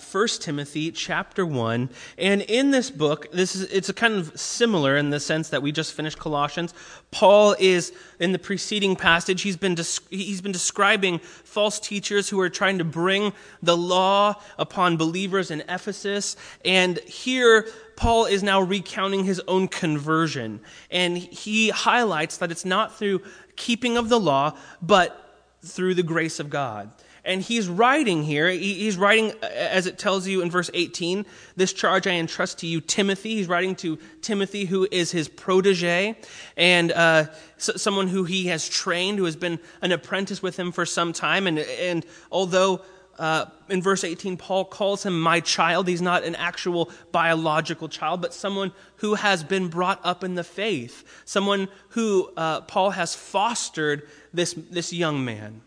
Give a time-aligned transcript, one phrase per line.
[0.00, 1.90] 1 Timothy chapter 1.
[2.18, 5.62] And in this book, this is, it's a kind of similar in the sense that
[5.62, 6.74] we just finished Colossians.
[7.10, 9.76] Paul is, in the preceding passage, he's been,
[10.10, 13.32] he's been describing false teachers who are trying to bring
[13.62, 16.36] the law upon believers in Ephesus.
[16.64, 17.66] And here,
[17.96, 20.60] Paul is now recounting his own conversion.
[20.90, 23.22] And he highlights that it's not through
[23.56, 25.22] keeping of the law, but
[25.62, 26.92] through the grace of God.
[27.26, 31.26] And he's writing here, he's writing, as it tells you in verse 18,
[31.56, 33.34] this charge I entrust to you, Timothy.
[33.34, 36.16] He's writing to Timothy, who is his protege
[36.56, 37.26] and uh,
[37.56, 41.48] someone who he has trained, who has been an apprentice with him for some time.
[41.48, 42.82] And, and although
[43.18, 45.88] uh, in verse 18, Paul calls him my child.
[45.88, 50.44] He's not an actual biological child, but someone who has been brought up in the
[50.44, 55.62] faith, someone who uh, Paul has fostered this, this young man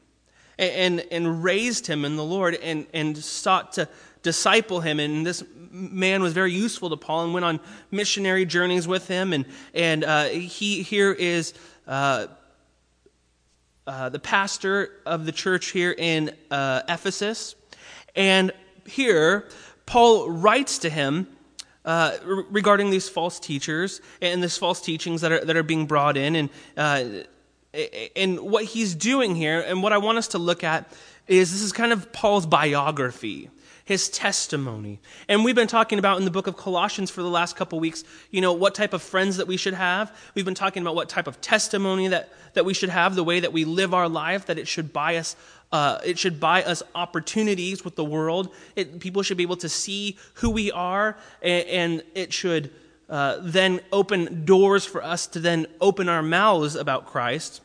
[0.60, 3.88] and, and raised him in the Lord and, and sought to
[4.22, 5.00] disciple him.
[5.00, 7.60] And this man was very useful to Paul and went on
[7.92, 9.34] missionary journeys with him.
[9.34, 11.54] And, and uh, he here is
[11.88, 12.28] uh,
[13.88, 17.56] uh, the pastor of the church here in uh, Ephesus.
[18.16, 18.52] And
[18.86, 19.48] here,
[19.86, 21.28] Paul writes to him.
[21.86, 22.18] Uh,
[22.52, 26.36] regarding these false teachers and these false teachings that are, that are being brought in,
[26.36, 27.04] and uh,
[28.16, 30.92] and what he's doing here, and what I want us to look at,
[31.28, 33.50] is this is kind of Paul's biography,
[33.86, 35.00] his testimony.
[35.28, 38.04] And we've been talking about in the book of Colossians for the last couple weeks,
[38.32, 40.16] you know, what type of friends that we should have.
[40.34, 43.40] We've been talking about what type of testimony that, that we should have, the way
[43.40, 45.36] that we live our life, that it should buy us.
[45.72, 48.52] Uh, it should buy us opportunities with the world.
[48.76, 52.72] It, people should be able to see who we are, and, and it should
[53.10, 57.62] uh, then open doors for us to then open our mouths about Christ.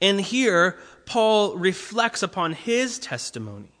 [0.00, 3.72] And here, Paul reflects upon his testimony.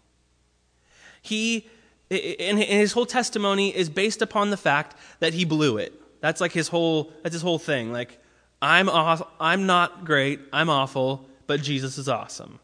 [1.22, 1.66] He,
[2.10, 5.92] and his whole testimony is based upon the fact that he blew it.
[6.20, 7.92] That's like his whole, that's his whole thing.
[7.92, 8.18] Like,
[8.60, 12.58] I'm, off, I'm not great, I'm awful, but Jesus is awesome.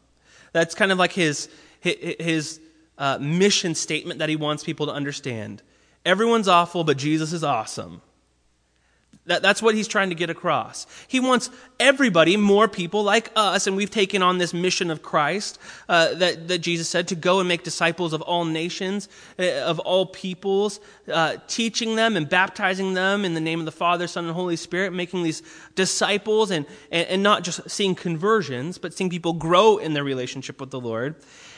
[0.51, 1.49] That's kind of like his,
[1.79, 2.59] his
[2.97, 5.61] uh, mission statement that he wants people to understand.
[6.05, 8.01] Everyone's awful, but Jesus is awesome.
[9.27, 10.85] That, that's what he's trying to get across.
[11.07, 11.49] He wants
[11.79, 15.57] everybody, more people like us, and we've taken on this mission of Christ
[15.89, 19.79] uh, that, that Jesus said to go and make disciples of all nations, uh, of
[19.79, 20.79] all peoples,
[21.11, 24.57] uh, teaching them and baptizing them in the name of the Father, Son, and Holy
[24.57, 25.41] Spirit, making these
[25.73, 30.61] disciples and, and, and not just seeing conversions, but seeing people grow in their relationship
[30.61, 31.15] with the Lord.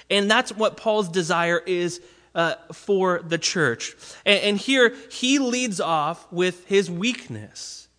[0.09, 1.99] And that's what Paul's desire is
[2.37, 3.95] uh, for the church.
[4.25, 7.89] And, and here he leads off with his weakness.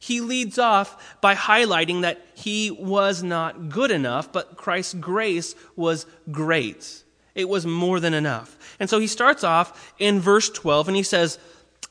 [0.00, 6.06] He leads off by highlighting that he was not good enough, but Christ's grace was
[6.30, 7.04] great.
[7.34, 8.56] It was more than enough.
[8.80, 11.38] And so he starts off in verse 12 and he says,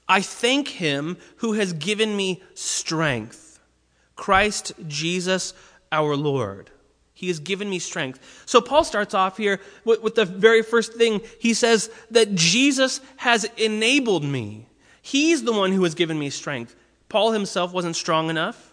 [0.10, 3.60] I thank him who has given me strength,
[4.16, 5.54] Christ Jesus
[5.92, 6.72] our Lord.
[7.18, 8.44] He has given me strength.
[8.46, 11.22] So Paul starts off here with, with, the very first thing.
[11.40, 14.68] He says that Jesus has enabled me.
[15.02, 16.76] He's the one who has given me strength.
[17.10, 18.72] Paul himself wasn't strong enough.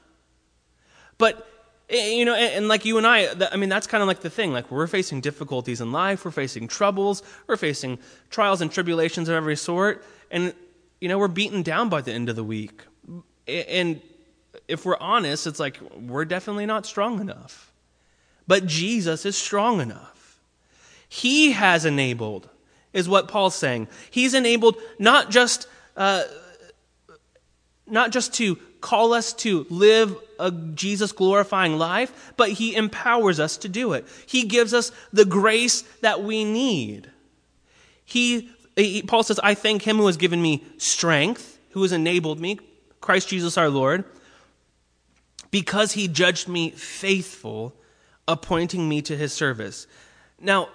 [1.17, 1.49] But,
[1.89, 4.21] eh, you know, and, and like you and I, I mean, that's kind of like
[4.21, 4.53] the thing.
[4.53, 9.37] Like, we're facing difficulties in life, we're facing troubles, we're facing trials and tribulations of
[9.37, 10.05] every sort.
[10.31, 10.53] And,
[11.01, 12.83] you know, we're beaten down by the end of the week.
[13.49, 14.03] And
[14.69, 17.71] if we're honest, it's like we're definitely not strong enough.
[18.47, 20.41] But Jesus is strong enough.
[21.09, 22.49] He has enabled,
[22.93, 23.89] is what Paul's saying.
[24.11, 26.25] He's enabled not just, uh,
[27.87, 33.57] not just to call us to live a Jesus glorifying life, but he empowers us
[33.59, 34.07] to do it.
[34.27, 37.09] He gives us the grace that we need.
[38.05, 42.41] He, he, Paul says, I thank him who has given me strength, who has enabled
[42.41, 42.59] me,
[43.01, 44.05] Christ Jesus our Lord,
[45.51, 47.75] because he judged me faithful
[48.27, 49.87] appointing me to his service.
[50.41, 50.69] Now,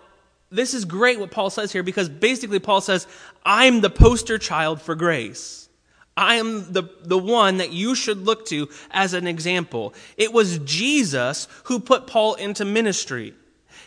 [0.52, 3.08] this is great what Paul says here because basically Paul says,
[3.46, 5.70] I'm the poster child for grace.
[6.18, 9.94] I am the, the one that you should look to as an example.
[10.18, 13.34] It was Jesus who put Paul into ministry.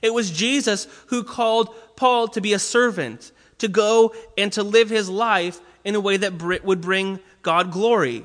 [0.00, 4.88] It was Jesus who called Paul to be a servant, to go and to live
[4.88, 8.24] his life in a way that would bring God glory.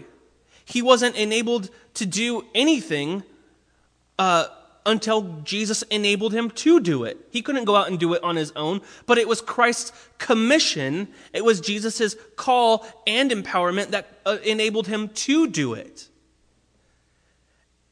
[0.63, 3.23] He wasn't enabled to do anything
[4.17, 4.45] uh,
[4.87, 7.17] until Jesus enabled him to do it.
[7.29, 11.09] He couldn't go out and do it on his own, but it was Christ's commission,
[11.33, 16.07] it was Jesus' call and empowerment that uh, enabled him to do it.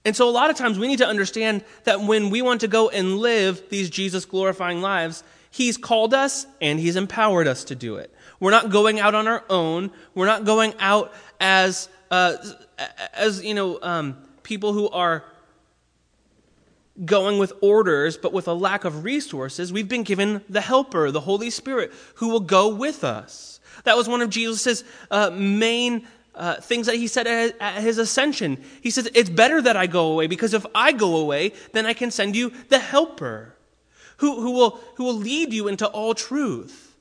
[0.06, 2.68] And so, a lot of times, we need to understand that when we want to
[2.68, 7.76] go and live these Jesus glorifying lives, He's called us and He's empowered us to
[7.76, 8.14] do it.
[8.40, 9.90] We're not going out on our own.
[10.14, 12.36] We're not going out as, uh,
[13.14, 15.26] as you know, um, people who are
[17.04, 19.74] going with orders, but with a lack of resources.
[19.74, 23.60] We've been given the Helper, the Holy Spirit, who will go with us.
[23.84, 27.98] That was one of Jesus' uh, main uh, things that he said at, at his
[27.98, 28.64] ascension.
[28.82, 31.94] He says, It's better that I go away because if I go away, then I
[31.94, 33.56] can send you the Helper
[34.18, 36.96] who, who, will, who will lead you into all truth.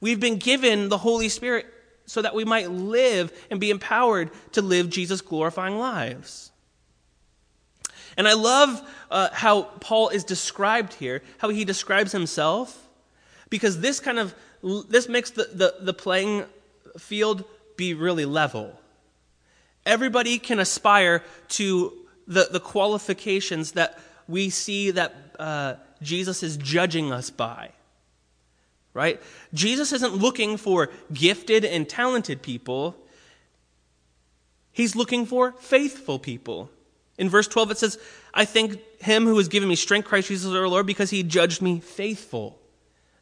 [0.00, 1.66] We've been given the Holy Spirit
[2.06, 6.50] so that we might live and be empowered to live Jesus glorifying lives.
[8.16, 8.80] And I love
[9.10, 12.88] uh, how Paul is described here, how he describes himself,
[13.50, 14.34] because this kind of
[14.88, 16.44] this makes the, the, the playing
[16.98, 17.44] field
[17.76, 18.80] be really level.
[19.84, 21.92] Everybody can aspire to
[22.26, 27.70] the, the qualifications that we see that uh, Jesus is judging us by.
[28.94, 29.20] Right?
[29.52, 32.96] Jesus isn't looking for gifted and talented people,
[34.72, 36.70] he's looking for faithful people.
[37.18, 37.98] In verse 12, it says,
[38.32, 41.62] I thank him who has given me strength, Christ Jesus our Lord, because he judged
[41.62, 42.58] me faithful.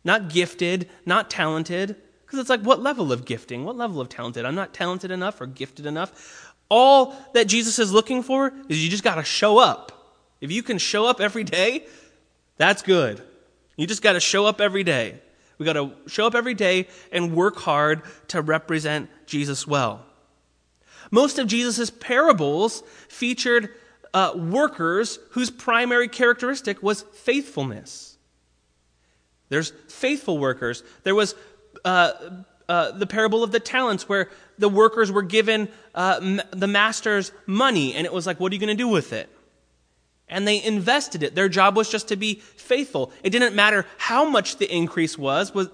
[0.05, 1.97] Not gifted, not talented.
[2.25, 3.65] Because it's like, what level of gifting?
[3.65, 4.47] What level of talented?
[4.47, 6.55] I'm not talented enough or gifted enough.
[6.71, 10.17] All that Jesus is looking for is you just got to show up.
[10.41, 11.87] If you can show up every day,
[12.57, 13.23] that's good.
[13.77, 15.21] You just got to show up every day.
[15.59, 20.05] We got to show up every day and work hard to represent Jesus well.
[21.11, 23.69] Most of Jesus' parables featured
[24.15, 28.17] uh, workers whose primary characteristic was faithfulness.
[29.49, 30.83] There's faithful workers.
[31.03, 31.35] There was
[31.85, 32.13] uh,
[32.69, 37.33] uh, the parable of the talents, where the workers were given uh, m- the master's
[37.47, 39.29] money, and it was like, what are you going to do with it?
[40.33, 41.35] and they invested it.
[41.35, 43.13] Their job was just to be faithful.
[43.23, 45.55] It didn't matter how much the increase was.
[45.55, 45.69] was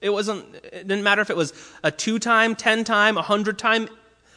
[0.00, 1.52] it wasn't it didn't matter if it was
[1.82, 3.88] a two time, ten time, a hundred time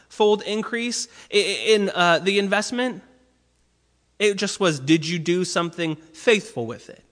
[0.08, 3.02] fold increase in uh, the investment.
[4.22, 7.02] It just was, did you do something faithful with it?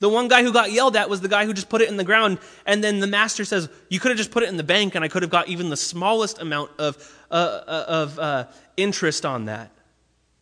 [0.00, 1.96] The one guy who got yelled at was the guy who just put it in
[1.96, 4.64] the ground, and then the master says, You could have just put it in the
[4.64, 6.96] bank, and I could have got even the smallest amount of,
[7.30, 9.70] uh, uh of uh, interest on that.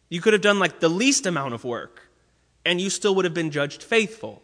[0.08, 2.08] You could have done like the least amount of work,
[2.64, 4.42] and you still would have been judged faithful.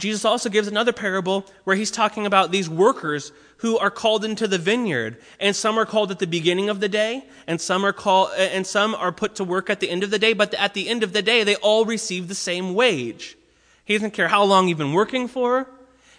[0.00, 4.48] Jesus also gives another parable where he's talking about these workers who are called into
[4.48, 7.92] the vineyard, and some are called at the beginning of the day, and some are
[7.92, 10.32] called, and some are put to work at the end of the day.
[10.32, 13.36] But at the end of the day, they all receive the same wage.
[13.84, 15.68] He doesn't care how long you've been working for.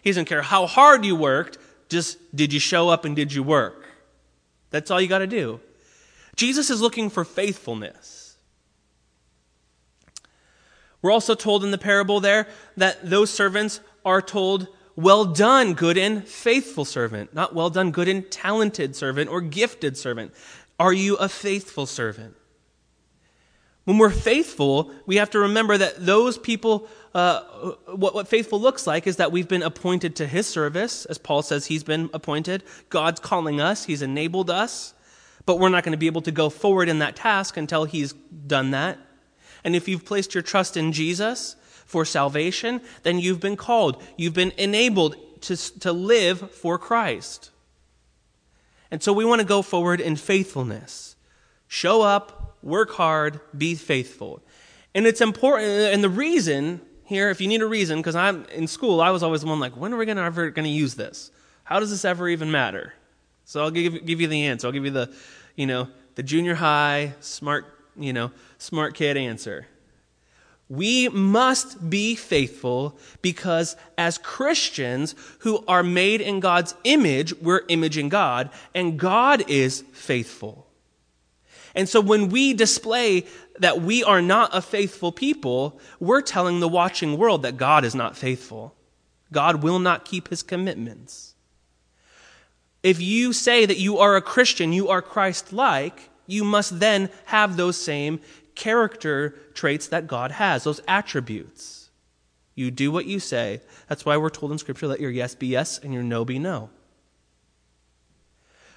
[0.03, 1.57] He doesn't care how hard you worked.
[1.89, 3.85] Just did you show up and did you work?
[4.69, 5.59] That's all you got to do.
[6.35, 8.20] Jesus is looking for faithfulness.
[11.01, 15.97] We're also told in the parable there that those servants are told, Well done, good
[15.97, 17.33] and faithful servant.
[17.33, 20.33] Not well done, good and talented servant or gifted servant.
[20.79, 22.35] Are you a faithful servant?
[23.85, 27.41] When we're faithful, we have to remember that those people, uh,
[27.87, 31.05] what, what faithful looks like is that we've been appointed to his service.
[31.05, 32.63] As Paul says, he's been appointed.
[32.89, 34.93] God's calling us, he's enabled us.
[35.47, 38.13] But we're not going to be able to go forward in that task until he's
[38.13, 38.99] done that.
[39.63, 41.55] And if you've placed your trust in Jesus
[41.85, 44.01] for salvation, then you've been called.
[44.17, 47.51] You've been enabled to, to live for Christ.
[48.89, 51.15] And so we want to go forward in faithfulness.
[51.67, 54.41] Show up, work hard, be faithful.
[54.93, 58.67] And it's important, and the reason here, if you need a reason, because I'm in
[58.67, 60.95] school, I was always the one like, when are we gonna, ever going to use
[60.95, 61.31] this?
[61.63, 62.93] How does this ever even matter?
[63.45, 64.67] So I'll give, give you the answer.
[64.67, 65.13] I'll give you the,
[65.55, 67.65] you know, the junior high, smart,
[68.01, 69.67] you know, smart kid answer.
[70.69, 78.07] We must be faithful because as Christians who are made in God's image, we're imaging
[78.07, 80.67] God, and God is faithful.
[81.75, 83.25] And so when we display
[83.59, 87.95] that we are not a faithful people, we're telling the watching world that God is
[87.95, 88.73] not faithful.
[89.31, 91.35] God will not keep his commitments.
[92.83, 97.09] If you say that you are a Christian, you are Christ like, you must then
[97.25, 98.19] have those same
[98.55, 101.89] character traits that God has, those attributes.
[102.55, 103.61] You do what you say.
[103.87, 106.37] That's why we're told in Scripture, let your yes be yes and your no be
[106.37, 106.69] no.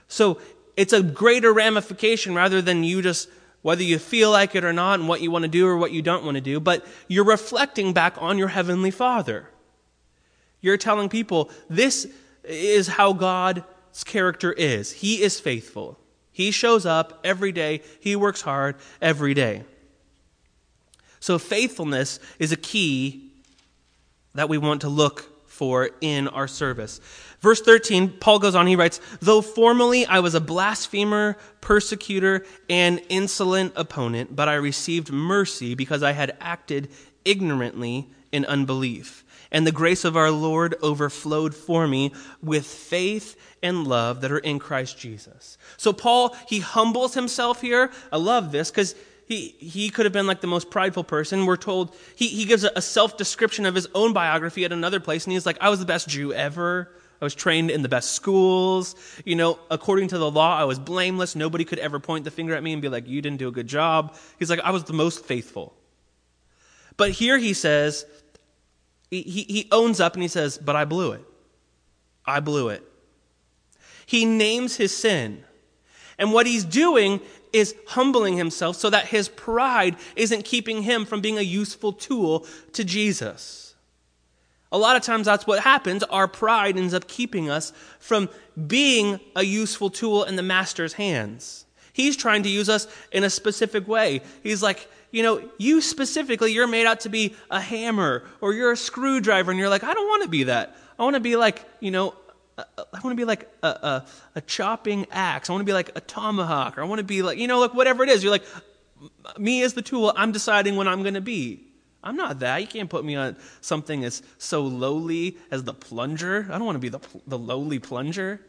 [0.09, 0.41] So
[0.77, 3.29] it's a greater ramification rather than you just
[3.63, 5.91] whether you feel like it or not and what you want to do or what
[5.91, 9.49] you don't want to do, but you're reflecting back on your heavenly Father.
[10.61, 12.07] You're telling people this
[12.45, 14.93] is how God's character is.
[14.93, 15.99] He is faithful.
[16.35, 17.81] He shows up every day.
[18.01, 19.63] He works hard every day.
[21.21, 23.31] So, faithfulness is a key
[24.35, 27.01] that we want to look for in our service.
[27.41, 33.01] Verse 13, Paul goes on, he writes, Though formerly I was a blasphemer, persecutor, and
[33.09, 36.91] insolent opponent, but I received mercy because I had acted
[37.25, 39.24] ignorantly in unbelief.
[39.55, 44.39] And the grace of our Lord overflowed for me with faith and love that are
[44.39, 45.57] in Christ Jesus.
[45.77, 47.93] So Paul, he humbles himself here.
[48.11, 48.97] I love this because
[49.27, 51.47] he, he could have been like the most prideful person.
[51.47, 54.99] We're told he, he gives a, a self description of his own biography at another
[54.99, 56.91] place, and he's like, I was the best Jew ever.
[57.23, 58.97] I was trained in the best schools.
[59.25, 61.37] You know, according to the law, I was blameless.
[61.37, 63.53] Nobody could ever point the finger at me and be like, You didn't do a
[63.53, 64.17] good job.
[64.37, 65.75] He's like, I was the most faithful.
[66.97, 68.05] But here he says,
[69.11, 71.25] he, he owns up and he says, But I blew it.
[72.27, 72.83] I blew it.
[74.07, 75.45] He names his sin.
[76.19, 77.21] And what he's doing
[77.53, 82.47] is humbling himself so that his pride isn't keeping him from being a useful tool
[82.73, 83.75] to Jesus.
[84.73, 86.03] A lot of times that's what happens.
[86.05, 88.29] Our pride ends up keeping us from
[88.67, 91.65] being a useful tool in the master's hands.
[91.93, 94.21] He's trying to use us in a specific way.
[94.43, 98.73] He's like, you know, you specifically, you're made out to be a hammer or you're
[98.73, 100.77] a screwdriver, and you're like, I don't want to be that.
[100.99, 102.15] I want to be like, you know,
[102.59, 105.49] I want to be like a, a, a, chopping axe.
[105.49, 106.77] I want to be like a tomahawk.
[106.77, 108.25] Or I want to be like, you know, like whatever it is.
[108.25, 108.43] You're like,
[109.39, 111.65] me as the tool, I'm deciding what I'm going to be.
[112.03, 112.61] I'm not that.
[112.61, 116.49] You can't put me on something as so lowly as the plunger.
[116.51, 118.41] I don't want to be the, the lowly plunger.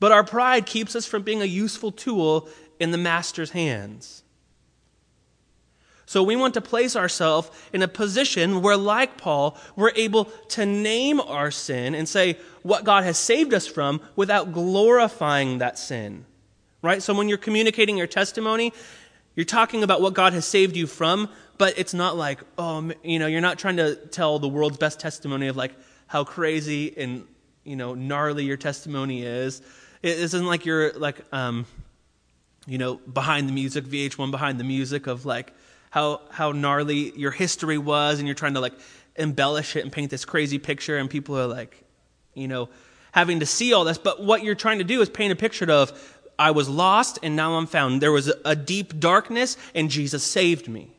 [0.00, 2.48] But our pride keeps us from being a useful tool
[2.80, 4.22] in the master's hands.
[6.06, 10.64] So we want to place ourselves in a position where, like Paul, we're able to
[10.64, 16.24] name our sin and say what God has saved us from without glorifying that sin.
[16.80, 17.02] Right?
[17.02, 18.72] So when you're communicating your testimony,
[19.34, 23.18] you're talking about what God has saved you from, but it's not like, oh, you
[23.18, 25.74] know, you're not trying to tell the world's best testimony of like
[26.06, 27.26] how crazy and,
[27.64, 29.60] you know, gnarly your testimony is.
[30.02, 31.66] It isn't like you're like, um,
[32.66, 35.52] you know, behind the music, VH1 behind the music of like,
[35.96, 38.74] how, how gnarly your history was, and you're trying to like
[39.16, 41.82] embellish it and paint this crazy picture, and people are like,
[42.34, 42.68] you know,
[43.12, 43.96] having to see all this.
[43.96, 47.34] But what you're trying to do is paint a picture of, I was lost and
[47.34, 48.02] now I'm found.
[48.02, 50.90] There was a deep darkness and Jesus saved me.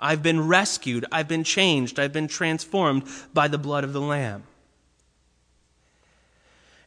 [0.00, 1.04] I've been rescued.
[1.12, 2.00] I've been changed.
[2.00, 4.42] I've been transformed by the blood of the Lamb.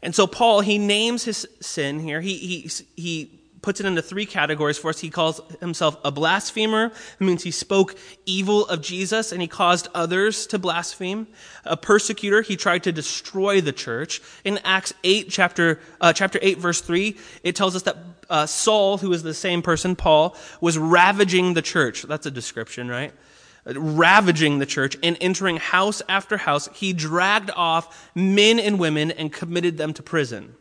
[0.02, 2.20] And so Paul, he names his sin here.
[2.20, 3.37] He, he, he
[3.68, 5.02] puts it into three categories for us.
[5.02, 6.86] He calls himself a blasphemer.
[6.86, 11.28] It means he spoke evil of Jesus and he caused others to blaspheme.
[11.66, 12.42] A persecutor.
[12.42, 14.22] He tried to destroy the church.
[14.46, 17.98] In Acts 8, chapter, uh, chapter 8, verse 3, it tells us that
[18.30, 22.04] uh, Saul, who is the same person, Paul, was ravaging the church.
[22.04, 23.14] That's a description, right?
[23.66, 29.34] ravaging the church and entering house after house, he dragged off men and women and
[29.34, 30.56] committed them to prison.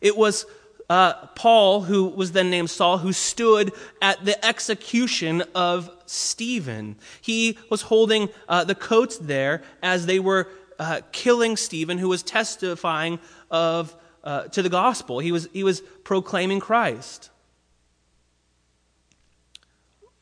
[0.00, 0.46] It was
[0.90, 3.72] uh, Paul, who was then named Saul, who stood
[4.02, 6.96] at the execution of Stephen.
[7.20, 10.48] He was holding uh, the coats there as they were
[10.78, 13.18] uh, killing Stephen, who was testifying
[13.50, 15.20] of, uh, to the gospel.
[15.20, 17.30] He was, he was proclaiming Christ.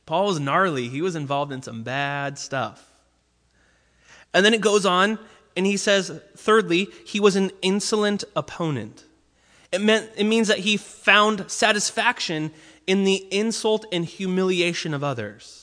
[0.06, 0.88] Paul was gnarly.
[0.88, 2.92] He was involved in some bad stuff.
[4.34, 5.18] And then it goes on,
[5.56, 9.04] and he says, thirdly, he was an insolent opponent.
[9.72, 12.52] It, meant, it means that he found satisfaction
[12.86, 15.62] in the insult and humiliation of others.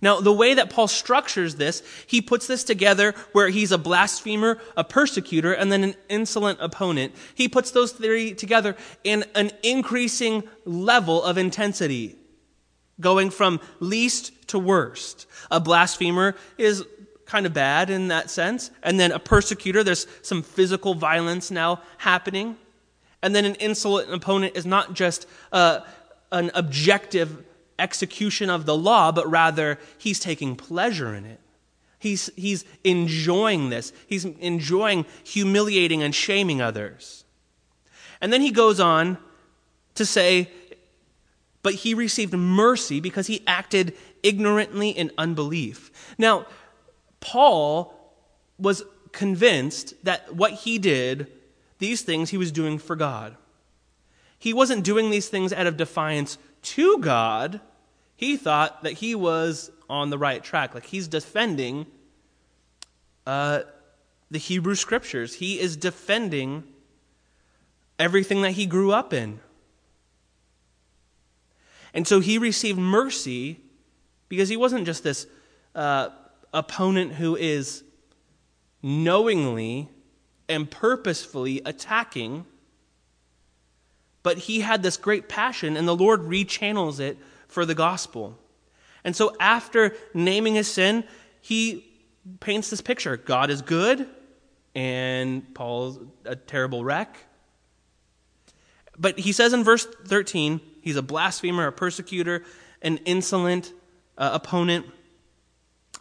[0.00, 4.58] Now, the way that Paul structures this, he puts this together where he's a blasphemer,
[4.76, 7.14] a persecutor, and then an insolent opponent.
[7.36, 12.16] He puts those three together in an increasing level of intensity,
[13.00, 15.26] going from least to worst.
[15.52, 16.84] A blasphemer is
[17.32, 18.70] kind of bad in that sense.
[18.82, 22.56] And then a persecutor, there's some physical violence now happening.
[23.22, 25.80] And then an insolent opponent is not just uh,
[26.30, 27.42] an objective
[27.78, 31.40] execution of the law, but rather he's taking pleasure in it.
[31.98, 33.94] He's, he's enjoying this.
[34.06, 37.24] He's enjoying humiliating and shaming others.
[38.20, 39.16] And then he goes on
[39.94, 40.50] to say,
[41.62, 45.90] but he received mercy because he acted ignorantly in unbelief.
[46.18, 46.44] Now,
[47.22, 47.94] Paul
[48.58, 51.32] was convinced that what he did,
[51.78, 53.36] these things he was doing for God.
[54.38, 57.60] He wasn't doing these things out of defiance to God.
[58.16, 60.74] He thought that he was on the right track.
[60.74, 61.86] Like he's defending
[63.26, 63.60] uh,
[64.30, 66.64] the Hebrew scriptures, he is defending
[67.98, 69.38] everything that he grew up in.
[71.94, 73.60] And so he received mercy
[74.28, 75.26] because he wasn't just this
[75.74, 76.08] uh,
[76.52, 77.84] opponent who is
[78.82, 79.88] knowingly
[80.48, 82.44] and purposefully attacking,
[84.22, 87.18] but he had this great passion, and the Lord rechannels it
[87.48, 88.38] for the gospel.
[89.04, 91.04] And so after naming his sin,
[91.40, 91.84] he
[92.40, 94.08] paints this picture God is good,
[94.74, 97.16] and Paul's a terrible wreck.
[98.98, 102.44] But he says in verse 13, he's a blasphemer, a persecutor,
[102.82, 103.72] an insolent
[104.18, 104.86] uh, opponent.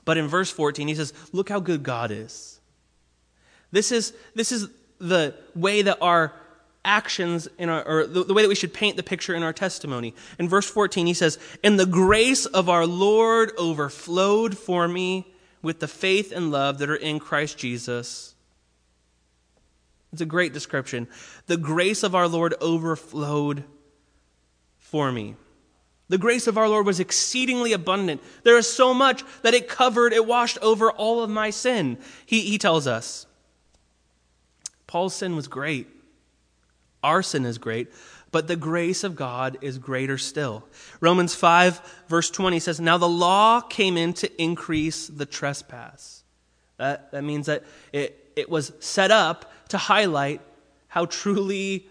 [0.05, 2.59] But in verse 14, he says, Look how good God is.
[3.71, 4.67] This is, this is
[4.99, 6.33] the way that our
[6.83, 9.53] actions in our, or the, the way that we should paint the picture in our
[9.53, 10.13] testimony.
[10.39, 15.27] In verse 14, he says, And the grace of our Lord overflowed for me
[15.61, 18.35] with the faith and love that are in Christ Jesus.
[20.11, 21.07] It's a great description.
[21.47, 23.63] The grace of our Lord overflowed
[24.77, 25.35] for me.
[26.11, 28.21] The grace of our Lord was exceedingly abundant.
[28.43, 31.97] There is so much that it covered, it washed over all of my sin.
[32.25, 33.27] He, he tells us.
[34.87, 35.87] Paul's sin was great.
[37.01, 37.93] Our sin is great,
[38.29, 40.65] but the grace of God is greater still.
[40.99, 46.25] Romans 5, verse 20 says, Now the law came in to increase the trespass.
[46.75, 47.63] That, that means that
[47.93, 50.41] it, it was set up to highlight
[50.89, 51.87] how truly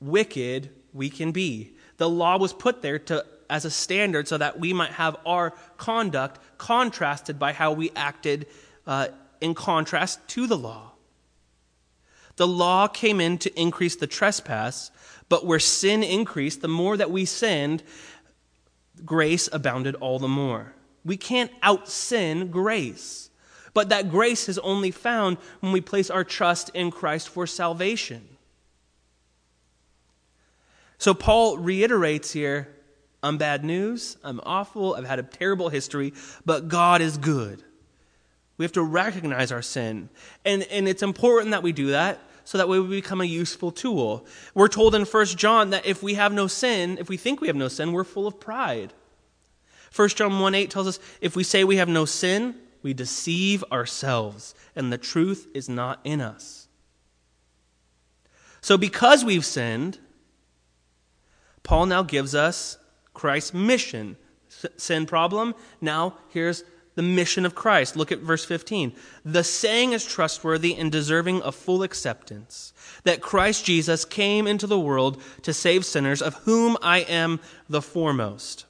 [0.00, 1.72] wicked we can be.
[1.98, 5.52] The law was put there to, as a standard so that we might have our
[5.76, 8.46] conduct contrasted by how we acted
[8.86, 9.08] uh,
[9.40, 10.92] in contrast to the law.
[12.36, 14.90] The law came in to increase the trespass,
[15.28, 17.82] but where sin increased, the more that we sinned,
[19.04, 20.72] grace abounded all the more.
[21.04, 23.30] We can't out sin grace.
[23.72, 28.26] But that grace is only found when we place our trust in Christ for salvation.
[30.98, 32.68] So Paul reiterates here
[33.22, 37.62] I'm bad news, I'm awful, I've had a terrible history, but God is good.
[38.56, 40.08] We have to recognize our sin.
[40.44, 43.70] And, and it's important that we do that so that way we become a useful
[43.70, 44.26] tool.
[44.54, 47.46] We're told in 1 John that if we have no sin, if we think we
[47.46, 48.92] have no sin, we're full of pride.
[49.94, 53.62] 1 John 1 8 tells us if we say we have no sin, we deceive
[53.70, 56.68] ourselves, and the truth is not in us.
[58.60, 59.98] So, because we've sinned,
[61.62, 62.78] Paul now gives us
[63.14, 64.16] Christ's mission.
[64.76, 66.64] Sin problem, now here's
[66.96, 67.96] the mission of Christ.
[67.96, 68.92] Look at verse 15.
[69.24, 72.72] The saying is trustworthy and deserving of full acceptance
[73.04, 77.80] that Christ Jesus came into the world to save sinners, of whom I am the
[77.80, 78.66] foremost.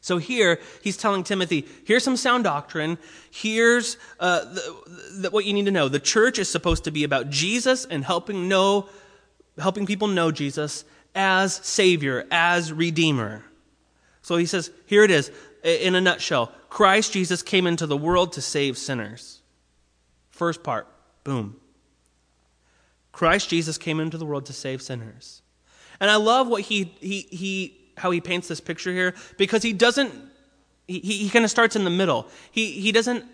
[0.00, 2.98] So here, he's telling Timothy, here's some sound doctrine.
[3.30, 5.88] Here's uh, the, the, what you need to know.
[5.88, 8.88] The church is supposed to be about Jesus and helping know,
[9.58, 13.44] helping people know Jesus as Savior, as Redeemer.
[14.22, 15.30] So he says, here it is
[15.62, 16.52] in a nutshell.
[16.68, 19.40] Christ Jesus came into the world to save sinners.
[20.30, 20.86] First part,
[21.24, 21.56] boom.
[23.12, 25.42] Christ Jesus came into the world to save sinners.
[25.98, 29.72] And I love what he, he, he how he paints this picture here because he
[29.72, 30.14] doesn't
[30.88, 32.26] he, he kind of starts in the middle.
[32.50, 33.24] He, he doesn't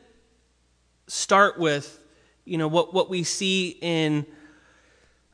[1.07, 2.01] start with,
[2.45, 4.27] you know, what, what we see in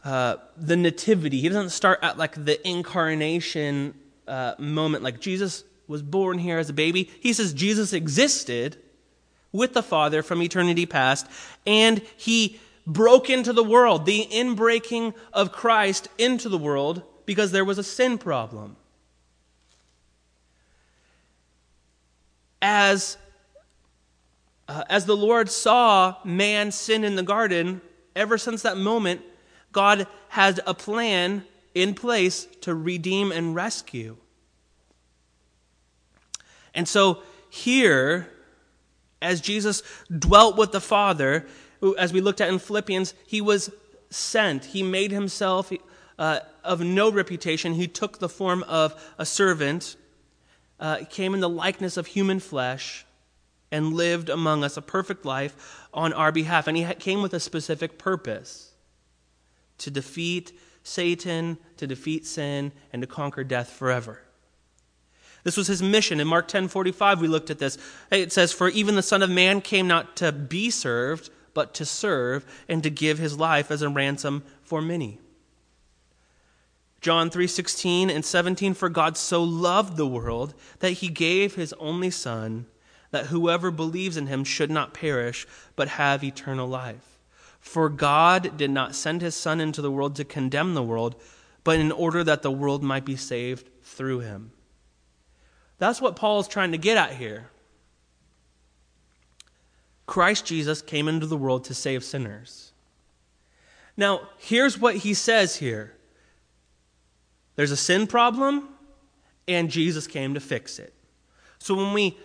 [0.05, 1.41] uh, the nativity.
[1.41, 3.95] He doesn't start at like the incarnation
[4.27, 7.11] uh, moment, like Jesus was born here as a baby.
[7.21, 8.77] He says Jesus existed
[9.53, 11.27] with the Father from eternity past,
[11.67, 17.65] and he broke into the world, the inbreaking of Christ into the world because there
[17.65, 18.77] was a sin problem.
[22.63, 23.17] As,
[24.69, 27.81] uh, as the Lord saw man sin in the garden,
[28.17, 29.23] ever since that moment,
[29.73, 34.17] God had a plan in place to redeem and rescue.
[36.75, 38.29] And so here,
[39.21, 39.83] as Jesus
[40.17, 41.47] dwelt with the Father,
[41.99, 43.71] as we looked at in Philippians, he was
[44.11, 44.67] sent.
[44.67, 45.73] He made himself
[46.19, 47.75] uh, of no reputation.
[47.75, 49.97] He took the form of a servant,
[50.79, 53.05] uh, came in the likeness of human flesh,
[53.73, 56.67] and lived among us a perfect life on our behalf.
[56.67, 58.70] And he came with a specific purpose
[59.81, 64.23] to defeat Satan, to defeat sin, and to conquer death forever.
[65.43, 66.21] This was his mission.
[66.21, 67.79] In Mark 10:45 we looked at this.
[68.11, 71.85] It says for even the son of man came not to be served but to
[71.85, 75.19] serve and to give his life as a ransom for many.
[77.01, 82.11] John 3:16 and 17 for God so loved the world that he gave his only
[82.11, 82.67] son
[83.11, 87.10] that whoever believes in him should not perish but have eternal life.
[87.61, 91.17] For God did not send his son into the world to condemn the world
[91.65, 94.53] but in order that the world might be saved through him.
[95.79, 97.51] That's what Paul is trying to get at here.
[100.07, 102.73] Christ Jesus came into the world to save sinners.
[103.97, 105.95] Now, here's what he says here
[107.57, 108.69] there's a sin problem,
[109.47, 110.95] and Jesus came to fix it.
[111.59, 112.17] So when we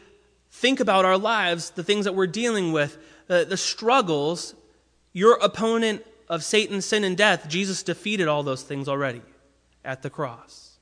[0.50, 4.56] think about our lives, the things that we're dealing with, the, the struggles,
[5.15, 9.21] your opponent of Satan, sin, and death, Jesus defeated all those things already
[9.86, 10.78] at the cross.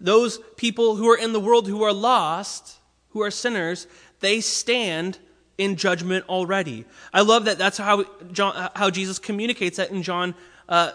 [0.00, 2.76] Those people who are in the world who are lost,
[3.08, 3.88] who are sinners,
[4.20, 5.18] they stand
[5.58, 6.84] in judgment already.
[7.12, 10.36] I love that that's how, John, how Jesus communicates that in John
[10.68, 10.92] uh,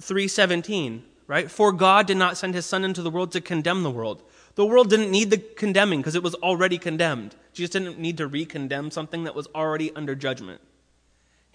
[0.00, 1.50] 3.17, right?
[1.50, 4.22] For God did not send his son into the world to condemn the world.
[4.54, 7.34] The world didn't need the condemning because it was already condemned.
[7.52, 10.60] Jesus didn't need to re-condemn something that was already under judgment.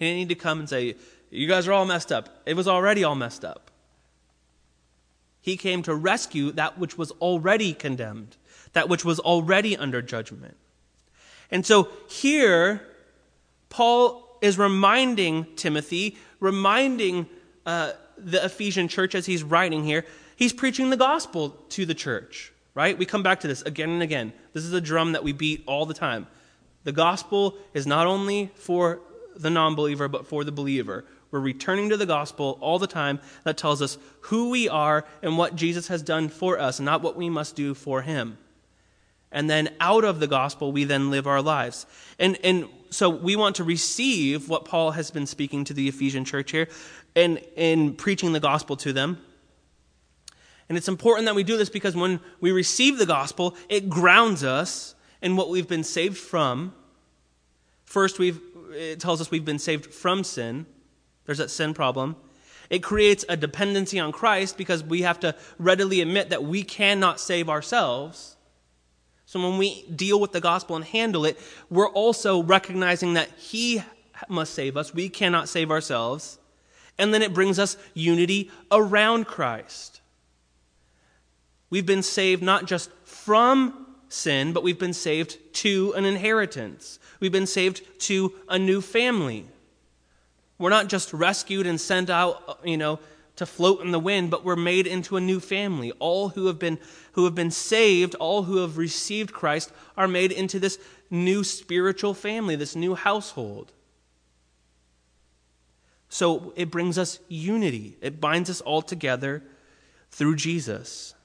[0.01, 0.95] He didn't need to come and say,
[1.29, 2.41] you guys are all messed up.
[2.47, 3.69] It was already all messed up.
[5.41, 8.35] He came to rescue that which was already condemned,
[8.73, 10.57] that which was already under judgment.
[11.51, 12.81] And so here,
[13.69, 17.27] Paul is reminding Timothy, reminding
[17.67, 20.03] uh, the Ephesian church as he's writing here,
[20.35, 22.97] he's preaching the gospel to the church, right?
[22.97, 24.33] We come back to this again and again.
[24.53, 26.25] This is a drum that we beat all the time.
[26.85, 28.99] The gospel is not only for
[29.41, 31.05] the non believer, but for the believer.
[31.31, 35.37] We're returning to the gospel all the time that tells us who we are and
[35.37, 38.37] what Jesus has done for us, not what we must do for him.
[39.31, 41.85] And then out of the gospel, we then live our lives.
[42.19, 46.25] And, and so we want to receive what Paul has been speaking to the Ephesian
[46.25, 46.67] church here
[47.15, 49.17] and in preaching the gospel to them.
[50.67, 54.43] And it's important that we do this because when we receive the gospel, it grounds
[54.43, 56.73] us in what we've been saved from.
[57.85, 58.39] First, we've,
[58.73, 60.65] it tells us we've been saved from sin.
[61.25, 62.15] There's that sin problem.
[62.69, 67.19] It creates a dependency on Christ because we have to readily admit that we cannot
[67.19, 68.37] save ourselves.
[69.25, 73.83] So when we deal with the gospel and handle it, we're also recognizing that He
[74.27, 74.93] must save us.
[74.93, 76.37] We cannot save ourselves.
[76.97, 80.01] And then it brings us unity around Christ.
[81.69, 86.99] We've been saved not just from sin, but we've been saved to an inheritance.
[87.19, 89.45] We've been saved to a new family.
[90.57, 92.99] We're not just rescued and sent out, uh, you know,
[93.37, 95.91] to float in the wind, but we're made into a new family.
[95.93, 96.77] All who have been
[97.13, 100.77] who have been saved, all who have received Christ are made into this
[101.09, 103.71] new spiritual family, this new household.
[106.07, 107.97] So it brings us unity.
[108.01, 109.43] It binds us all together
[110.11, 111.15] through Jesus.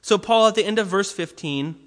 [0.00, 1.83] So Paul at the end of verse 15,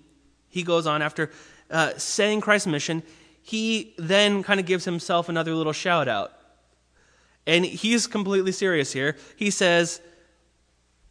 [0.50, 1.32] he goes on after
[1.70, 3.04] uh, saying Christ's mission,
[3.42, 6.34] he then kind of gives himself another little shout out.
[7.46, 9.16] And he's completely serious here.
[9.38, 10.02] He says,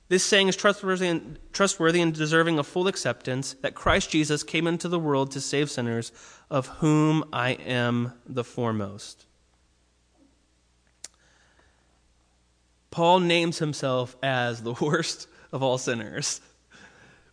[0.08, 4.66] This saying is trustworthy and, trustworthy and deserving of full acceptance that Christ Jesus came
[4.66, 6.12] into the world to save sinners,
[6.50, 9.24] of whom I am the foremost.
[12.90, 16.40] Paul names himself as the worst of all sinners,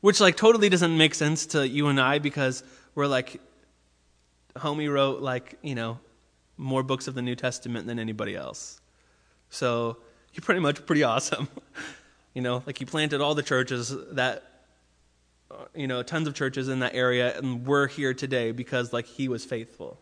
[0.03, 2.61] which like totally doesn't make sense to you and I because
[2.93, 3.39] we're like,
[4.53, 5.97] homie wrote like, you know,
[6.57, 8.81] more books of the New Testament than anybody else.
[9.49, 9.95] So
[10.33, 11.47] you're pretty much pretty awesome.
[12.33, 14.43] you know, like he planted all the churches that,
[15.49, 19.05] uh, you know, tons of churches in that area, and we're here today because like
[19.05, 19.97] he was faithful.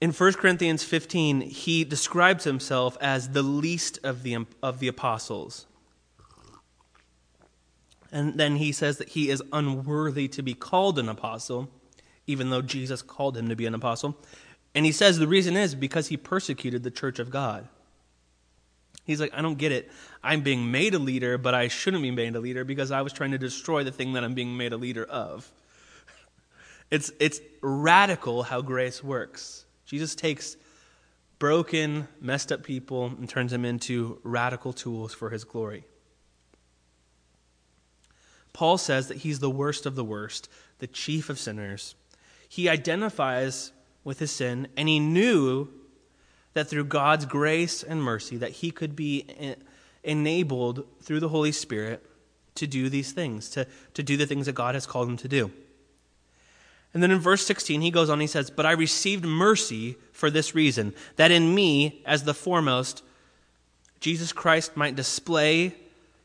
[0.00, 5.66] In 1 Corinthians 15, he describes himself as the least of the, of the apostles.
[8.10, 11.68] And then he says that he is unworthy to be called an apostle,
[12.26, 14.16] even though Jesus called him to be an apostle.
[14.74, 17.68] And he says the reason is because he persecuted the church of God.
[19.04, 19.90] He's like, I don't get it.
[20.22, 23.12] I'm being made a leader, but I shouldn't be made a leader because I was
[23.12, 25.50] trying to destroy the thing that I'm being made a leader of.
[26.90, 29.64] It's, it's radical how grace works.
[29.90, 30.56] Jesus takes
[31.40, 35.84] broken, messed up people and turns them into radical tools for his glory.
[38.52, 40.48] Paul says that he's the worst of the worst,
[40.78, 41.96] the chief of sinners.
[42.48, 43.72] He identifies
[44.04, 45.66] with his sin, and he knew
[46.52, 49.26] that through God's grace and mercy that he could be
[50.04, 52.06] enabled through the Holy Spirit
[52.54, 55.26] to do these things, to, to do the things that God has called him to
[55.26, 55.50] do.
[56.92, 60.30] And then in verse 16, he goes on, he says, But I received mercy for
[60.30, 63.02] this reason, that in me, as the foremost,
[64.00, 65.74] Jesus Christ might display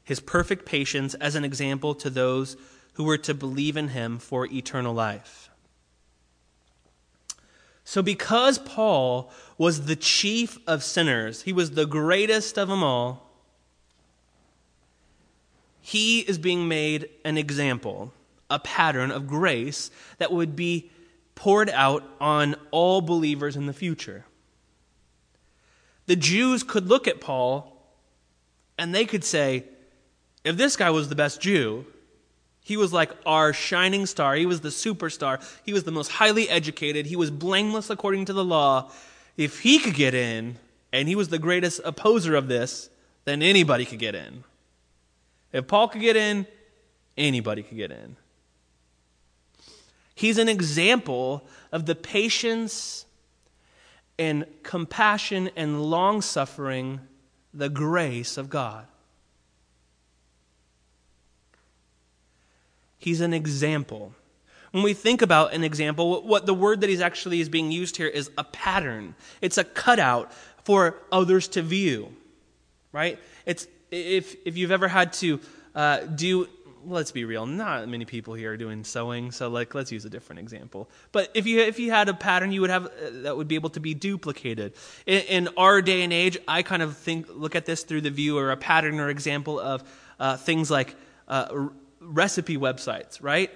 [0.03, 2.57] his perfect patience as an example to those
[2.93, 5.49] who were to believe in him for eternal life.
[7.83, 13.29] So, because Paul was the chief of sinners, he was the greatest of them all,
[15.81, 18.11] he is being made an example,
[18.49, 20.91] a pattern of grace that would be
[21.35, 24.25] poured out on all believers in the future.
[26.05, 27.71] The Jews could look at Paul
[28.77, 29.65] and they could say,
[30.43, 31.85] if this guy was the best Jew,
[32.61, 34.35] he was like our shining star.
[34.35, 35.43] He was the superstar.
[35.65, 37.05] He was the most highly educated.
[37.05, 38.91] He was blameless according to the law.
[39.37, 40.57] If he could get in,
[40.95, 42.89] and he was the greatest opposer of this,
[43.25, 44.45] then anybody could get in.
[45.51, 46.47] If Paul could get in,
[47.17, 48.15] anybody could get in.
[50.15, 53.05] He's an example of the patience
[54.17, 57.01] and compassion and long suffering,
[57.53, 58.87] the grace of God.
[62.97, 64.13] He's an example.
[64.71, 67.97] When we think about an example, what the word that he's actually is being used
[67.97, 69.15] here is a pattern.
[69.41, 70.31] It's a cutout
[70.63, 72.13] for others to view,
[72.91, 73.19] right?
[73.45, 75.39] It's if if you've ever had to
[75.75, 76.47] uh, do
[76.87, 80.09] let's be real, not many people here are doing sewing, so like let's use a
[80.09, 80.89] different example.
[81.11, 82.89] But if you if you had a pattern, you would have uh,
[83.23, 84.73] that would be able to be duplicated.
[85.05, 88.09] In, in, our day and age, I kind of think look at this through the
[88.09, 89.83] view or a pattern or example of
[90.19, 90.95] uh, things like
[91.27, 91.67] uh,
[91.99, 93.51] recipe websites, right?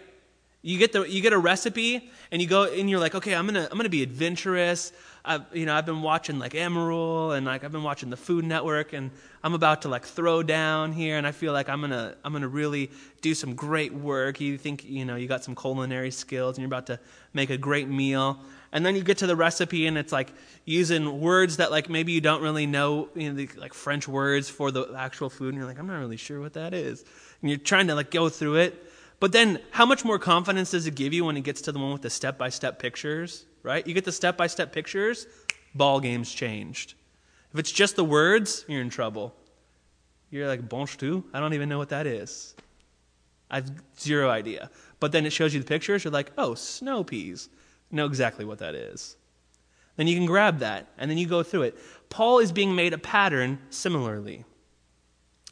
[0.61, 3.45] You get the you get a recipe and you go and you're like, okay, I'm
[3.45, 4.91] gonna I'm gonna be adventurous.
[5.25, 8.45] I've, you know, I've been watching like Emeril and like I've been watching the Food
[8.45, 9.12] Network and
[9.43, 12.47] I'm about to like throw down here and I feel like I'm gonna I'm gonna
[12.47, 14.39] really do some great work.
[14.39, 16.99] You think you know you got some culinary skills and you're about to
[17.34, 18.39] make a great meal.
[18.71, 20.32] And then you get to the recipe and it's like
[20.65, 24.47] using words that like maybe you don't really know, you know, the, like French words
[24.49, 27.03] for the actual food, and you're like, I'm not really sure what that is.
[27.41, 28.86] And you're trying to like go through it.
[29.19, 31.79] But then how much more confidence does it give you when it gets to the
[31.79, 33.45] one with the step by step pictures?
[33.63, 33.85] Right?
[33.85, 35.27] You get the step by step pictures,
[35.75, 36.95] ball game's changed.
[37.53, 39.33] If it's just the words, you're in trouble.
[40.29, 41.23] You're like, bon stew?
[41.33, 42.55] I don't even know what that is.
[43.49, 44.69] I have zero idea.
[44.99, 47.49] But then it shows you the pictures, you're like, oh, snow peas.
[47.91, 49.15] know exactly what that is.
[49.95, 51.77] Then you can grab that, and then you go through it.
[52.09, 54.45] Paul is being made a pattern similarly.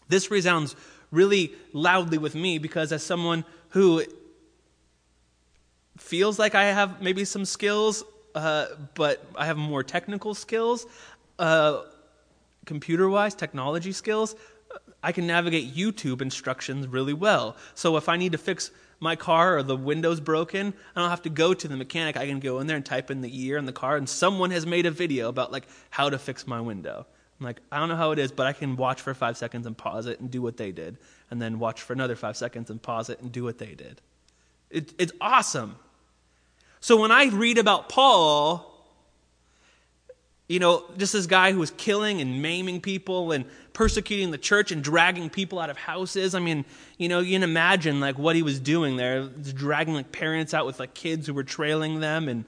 [0.07, 0.75] This resounds
[1.11, 4.03] really loudly with me because, as someone who
[5.97, 8.03] feels like I have maybe some skills,
[8.35, 10.85] uh, but I have more technical skills,
[11.39, 11.81] uh,
[12.65, 14.35] computer wise, technology skills.
[15.03, 17.55] I can navigate YouTube instructions really well.
[17.75, 21.21] So if I need to fix my car or the window's broken, I don't have
[21.23, 22.17] to go to the mechanic.
[22.17, 24.51] I can go in there and type in the year and the car, and someone
[24.51, 27.05] has made a video about like how to fix my window.
[27.39, 29.67] I'm like, I don't know how it is, but I can watch for five seconds
[29.67, 30.97] and pause it and do what they did,
[31.29, 34.01] and then watch for another five seconds and pause it and do what they did.
[34.71, 35.75] It, it's awesome.
[36.79, 38.67] So when I read about Paul,
[40.47, 44.71] you know, just this guy who was killing and maiming people and persecuting the church
[44.71, 46.33] and dragging people out of houses.
[46.33, 46.65] I mean,
[46.97, 50.65] you know, you can imagine like what he was doing there, dragging like parents out
[50.65, 52.45] with like kids who were trailing them and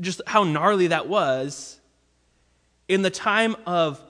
[0.00, 1.78] just how gnarly that was.
[2.88, 4.02] In the time of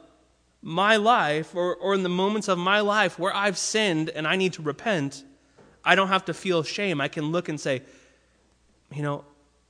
[0.60, 4.36] my life or, or in the moments of my life where I've sinned and I
[4.36, 5.24] need to repent,
[5.84, 7.00] I don't have to feel shame.
[7.00, 7.82] I can look and say,
[8.94, 9.24] you know,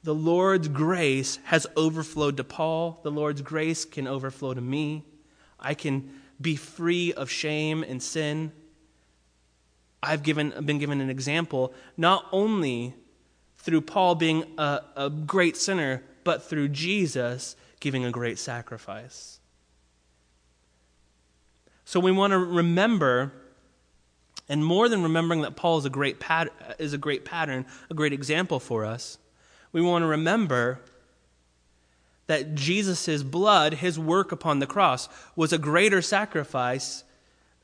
[0.05, 3.01] the Lord's grace has overflowed to Paul.
[3.03, 5.05] The Lord's grace can overflow to me.
[5.61, 6.11] I can
[6.41, 8.53] be free of shame and sin.
[10.03, 12.95] I've given, been given an example, not only
[13.59, 19.39] through Paul being a, a great sinner, but through Jesus giving a great sacrifice.
[21.85, 23.33] So we want to remember,
[24.49, 27.95] and more than remembering that Paul is a great, pat- is a great pattern, a
[27.95, 29.19] great example for us,
[29.73, 30.81] we want to remember
[32.27, 37.05] that Jesus' blood, his work upon the cross, was a greater sacrifice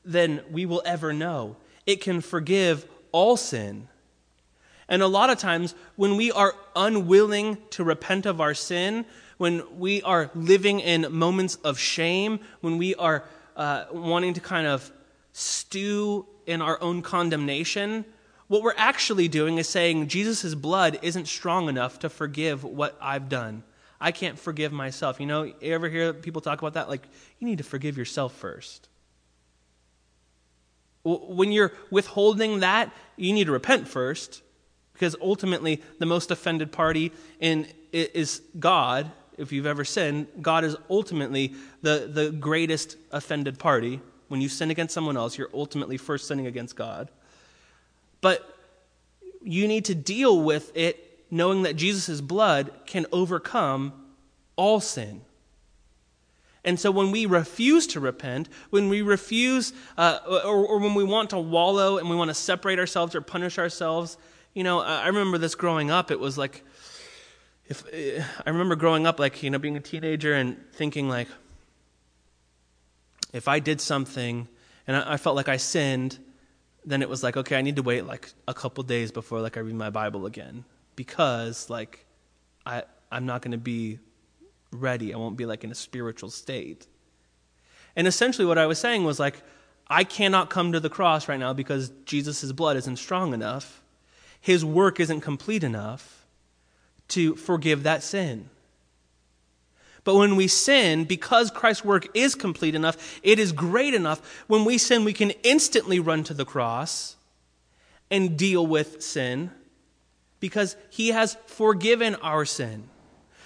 [0.03, 1.55] than we will ever know.
[1.85, 3.87] It can forgive all sin.
[4.87, 9.05] And a lot of times, when we are unwilling to repent of our sin,
[9.37, 13.23] when we are living in moments of shame, when we are
[13.55, 14.91] uh, wanting to kind of
[15.31, 18.03] stew in our own condemnation,
[18.49, 23.29] what we're actually doing is saying Jesus' blood isn't strong enough to forgive what I've
[23.29, 23.63] done.
[24.01, 25.19] I can't forgive myself.
[25.19, 26.89] You know, you ever hear people talk about that?
[26.89, 27.07] Like,
[27.37, 28.89] you need to forgive yourself first.
[31.03, 34.41] When you're withholding that, you need to repent first,
[34.93, 39.11] because ultimately, the most offended party in, is God.
[39.37, 44.01] If you've ever sinned, God is ultimately the, the greatest offended party.
[44.27, 47.09] When you sin against someone else, you're ultimately first sinning against God.
[48.21, 48.57] But
[49.41, 53.93] you need to deal with it knowing that Jesus' blood can overcome
[54.55, 55.21] all sin.
[56.65, 61.05] And so when we refuse to repent, when we refuse, uh, or, or, when we
[61.05, 64.17] want to wallow and we want to separate ourselves or punish ourselves,
[64.53, 66.11] you know, I remember this growing up.
[66.11, 66.63] It was like,
[67.65, 67.85] if
[68.45, 71.27] I remember growing up, like you know, being a teenager and thinking like,
[73.31, 74.47] if I did something
[74.85, 76.17] and I, I felt like I sinned,
[76.85, 79.57] then it was like, okay, I need to wait like a couple days before like
[79.57, 80.63] I read my Bible again
[80.95, 82.05] because like
[82.65, 83.99] I I'm not going to be
[84.71, 85.13] ready.
[85.13, 86.87] I won't be like in a spiritual state.
[87.95, 89.41] And essentially, what I was saying was like,
[89.87, 93.81] I cannot come to the cross right now because Jesus' blood isn't strong enough.
[94.39, 96.25] His work isn't complete enough
[97.09, 98.49] to forgive that sin.
[100.09, 104.65] But when we sin, because Christ's work is complete enough, it is great enough, when
[104.65, 107.15] we sin, we can instantly run to the cross
[108.09, 109.51] and deal with sin
[110.39, 112.89] because he has forgiven our sin.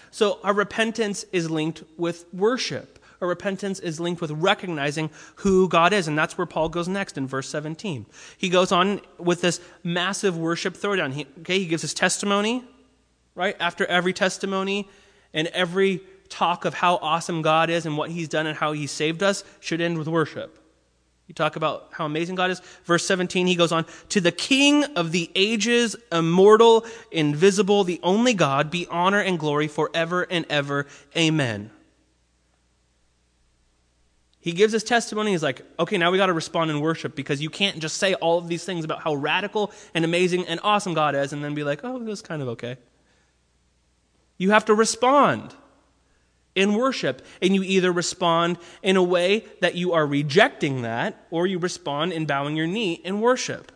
[0.09, 2.97] So our repentance is linked with worship.
[3.19, 6.07] Our repentance is linked with recognizing who God is.
[6.07, 8.05] And that's where Paul goes next in verse 17.
[8.37, 11.11] He goes on with this massive worship throwdown.
[11.11, 12.63] He, okay, he gives his testimony,
[13.35, 13.57] right?
[13.59, 14.87] After every testimony
[15.33, 15.99] and every
[16.33, 19.43] talk of how awesome God is and what he's done and how he saved us
[19.59, 20.57] should end with worship.
[21.27, 22.59] You talk about how amazing God is.
[22.85, 28.33] Verse 17, he goes on, To the King of the ages, immortal, invisible, the only
[28.33, 30.87] God, be honor and glory forever and ever.
[31.15, 31.69] Amen.
[34.39, 35.31] He gives his testimony.
[35.31, 38.15] He's like, okay, now we got to respond in worship because you can't just say
[38.15, 41.55] all of these things about how radical and amazing and awesome God is and then
[41.55, 42.75] be like, oh, it was kind of okay.
[44.37, 45.55] You have to respond
[46.55, 47.25] in worship.
[47.41, 52.13] And you either respond in a way that you are rejecting that, or you respond
[52.13, 53.71] in bowing your knee in worship.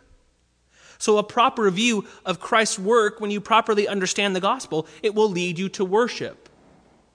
[0.99, 5.29] So, a proper view of Christ's work, when you properly understand the gospel, it will
[5.29, 6.49] lead you to worship.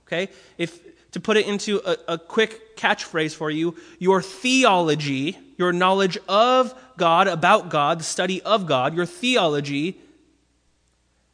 [0.06, 0.32] Okay?
[0.56, 6.16] If, to put it into a, a quick catchphrase for you, your theology, your knowledge
[6.28, 9.98] of God, about God, the study of God, your theology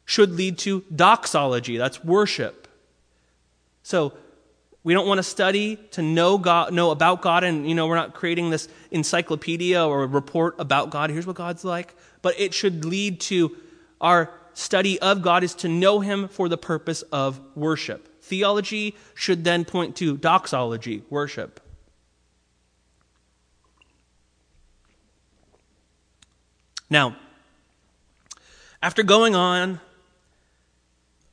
[0.05, 1.77] should lead to doxology.
[1.77, 2.58] That's worship.
[3.89, 4.13] So
[4.83, 7.95] we don't want to study to know God, know about God, and you know we're
[7.95, 11.09] not creating this encyclopedia or a report about God.
[11.09, 13.57] Here's what God's like, but it should lead to
[13.99, 18.21] our study of God is to know Him for the purpose of worship.
[18.21, 21.59] Theology should then point to doxology, worship.
[26.91, 27.15] Now,
[28.83, 29.81] after going on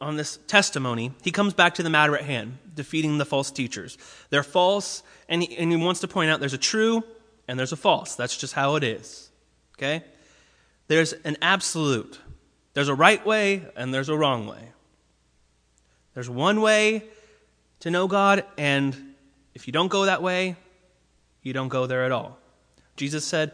[0.01, 3.97] on this testimony, he comes back to the matter at hand, defeating the false teachers.
[4.31, 7.03] They're false, and he, and he wants to point out there's a true
[7.49, 8.15] and there's a false.
[8.15, 9.31] That's just how it is.
[9.79, 10.05] Okay?
[10.89, 12.19] There's an absolute.
[12.75, 14.73] There's a right way and there's a wrong way.
[16.15, 17.05] There's one way
[17.81, 19.15] to know God, and
[19.55, 20.57] if you don't go that way,
[21.43, 22.39] you don't go there at all.
[22.97, 23.53] Jesus said,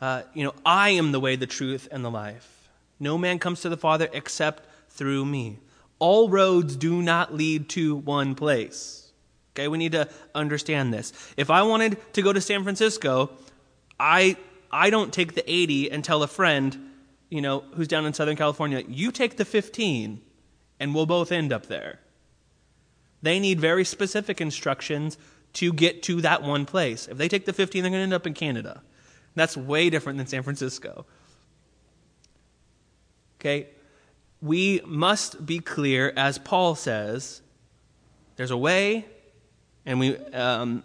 [0.00, 2.68] uh, You know, I am the way, the truth, and the life.
[2.98, 5.58] No man comes to the Father except through me
[6.00, 9.12] all roads do not lead to one place.
[9.54, 11.12] Okay, we need to understand this.
[11.36, 13.30] If I wanted to go to San Francisco,
[13.98, 14.36] I
[14.72, 16.90] I don't take the 80 and tell a friend,
[17.28, 20.20] you know, who's down in Southern California, you take the 15
[20.78, 22.00] and we'll both end up there.
[23.22, 25.18] They need very specific instructions
[25.54, 27.08] to get to that one place.
[27.08, 28.82] If they take the 15, they're going to end up in Canada.
[29.34, 31.04] That's way different than San Francisco.
[33.40, 33.68] Okay?
[34.42, 37.42] We must be clear, as Paul says,
[38.36, 39.04] there's a way,
[39.84, 40.82] and we, um,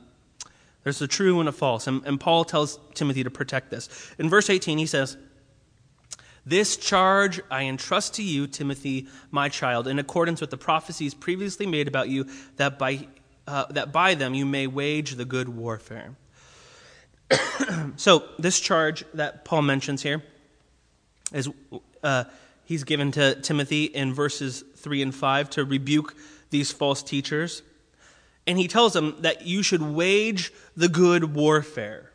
[0.84, 1.88] there's a true and a false.
[1.88, 4.14] And, and Paul tells Timothy to protect this.
[4.20, 5.16] In verse 18, he says,
[6.46, 11.66] This charge I entrust to you, Timothy, my child, in accordance with the prophecies previously
[11.66, 13.08] made about you, that by,
[13.48, 16.16] uh, that by them you may wage the good warfare.
[17.96, 20.22] so, this charge that Paul mentions here
[21.32, 21.50] is.
[22.04, 22.26] Uh,
[22.66, 26.16] he's given to Timothy in verses 3 and 5 to rebuke
[26.50, 27.62] these false teachers.
[28.48, 32.12] And he tells them that you should wage the good warfare.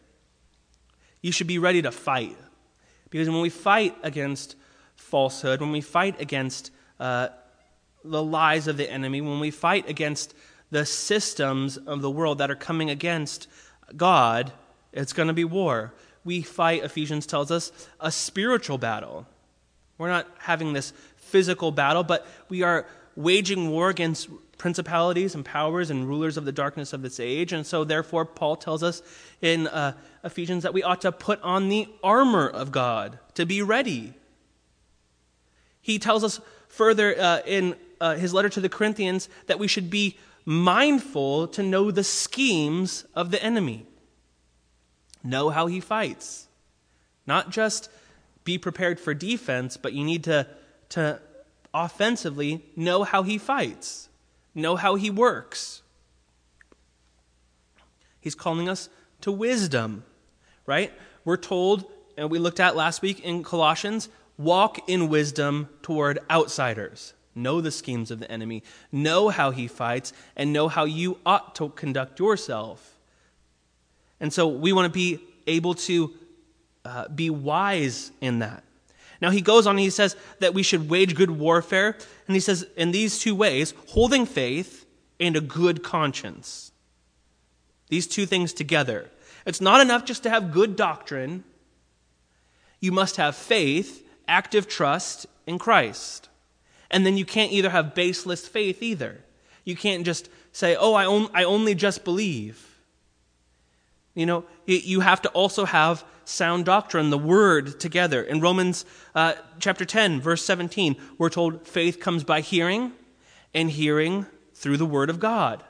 [1.22, 2.36] You should be ready to fight.
[3.10, 4.56] Because when we fight against
[4.96, 6.70] falsehood, when we fight against
[7.00, 7.28] uh,
[8.04, 10.34] the lies of the enemy, when we fight against
[10.70, 13.48] the systems of the world that are coming against
[13.96, 14.52] God,
[14.92, 15.92] it's going to be war.
[16.24, 19.26] We fight, Ephesians tells us, a spiritual battle.
[20.00, 22.86] We're not having this physical battle, but we are
[23.16, 27.52] waging war against principalities and powers and rulers of the darkness of this age.
[27.52, 29.02] And so, therefore, Paul tells us
[29.42, 29.92] in uh,
[30.24, 34.14] Ephesians that we ought to put on the armor of God to be ready.
[35.82, 39.90] He tells us further uh, in uh, his letter to the Corinthians that we should
[39.90, 43.84] be mindful to know the schemes of the enemy,
[45.22, 46.48] know how he fights.
[47.26, 47.90] Not just
[48.50, 50.44] be prepared for defense, but you need to,
[50.88, 51.20] to
[51.72, 54.08] offensively know how he fights,
[54.56, 55.82] know how he works.
[58.20, 58.88] He's calling us
[59.20, 60.02] to wisdom,
[60.66, 60.92] right?
[61.24, 61.84] We're told,
[62.16, 67.14] and we looked at last week in Colossians, walk in wisdom toward outsiders.
[67.36, 71.54] Know the schemes of the enemy, know how he fights, and know how you ought
[71.54, 72.98] to conduct yourself.
[74.18, 76.12] And so we want to be able to
[76.84, 78.64] uh, be wise in that.
[79.20, 82.66] Now he goes on, he says that we should wage good warfare, and he says
[82.76, 84.86] in these two ways holding faith
[85.18, 86.72] and a good conscience.
[87.88, 89.10] These two things together.
[89.44, 91.44] It's not enough just to have good doctrine,
[92.80, 96.28] you must have faith, active trust in Christ.
[96.90, 99.22] And then you can't either have baseless faith either.
[99.64, 102.66] You can't just say, oh, I, on- I only just believe.
[104.14, 108.22] You know, you have to also have sound doctrine, the word together.
[108.22, 112.92] In Romans uh, chapter 10, verse 17, we're told faith comes by hearing,
[113.54, 115.64] and hearing through the word of God.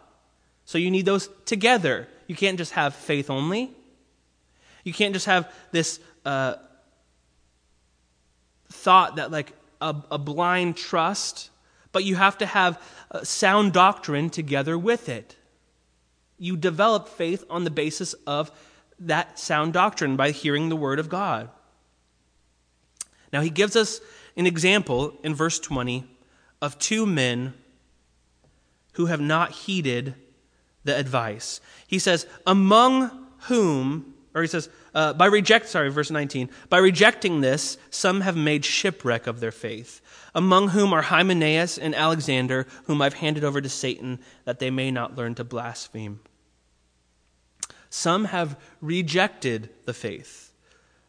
[0.65, 2.09] So you need those together.
[2.27, 3.73] You can't just have faith only.
[4.85, 6.55] You can't just have this uh,
[8.71, 11.51] thought that, like, a, a blind trust,
[11.93, 12.81] but you have to have
[13.23, 15.37] sound doctrine together with it.
[16.39, 18.51] You develop faith on the basis of
[19.01, 21.49] that sound doctrine by hearing the word of God.
[23.33, 24.01] Now, he gives us
[24.37, 26.05] an example in verse 20
[26.61, 27.55] of two men
[28.95, 30.15] who have not heeded
[30.85, 31.61] the advice.
[31.87, 37.41] He says, Among whom or he says, uh, by reject, sorry, verse 19, by rejecting
[37.41, 40.01] this, some have made shipwreck of their faith,
[40.35, 44.91] among whom are Hymenaeus and Alexander, whom I've handed over to Satan, that they may
[44.91, 46.21] not learn to blaspheme.
[47.91, 50.53] Some have rejected the faith.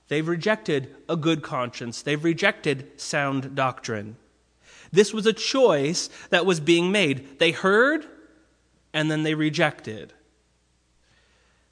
[0.07, 2.01] They've rejected a good conscience.
[2.01, 4.17] They've rejected sound doctrine.
[4.91, 7.39] This was a choice that was being made.
[7.39, 8.05] They heard,
[8.93, 10.11] and then they rejected.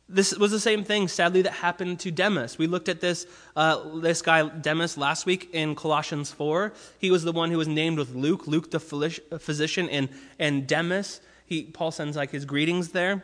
[0.08, 2.58] This was the same thing, sadly, that happened to Demas.
[2.58, 6.74] We looked at this, uh, this guy, Demas, last week in Colossians 4.
[6.98, 11.22] He was the one who was named with Luke, Luke the physician, and, and Demas.
[11.46, 13.24] He, Paul sends like his greetings there.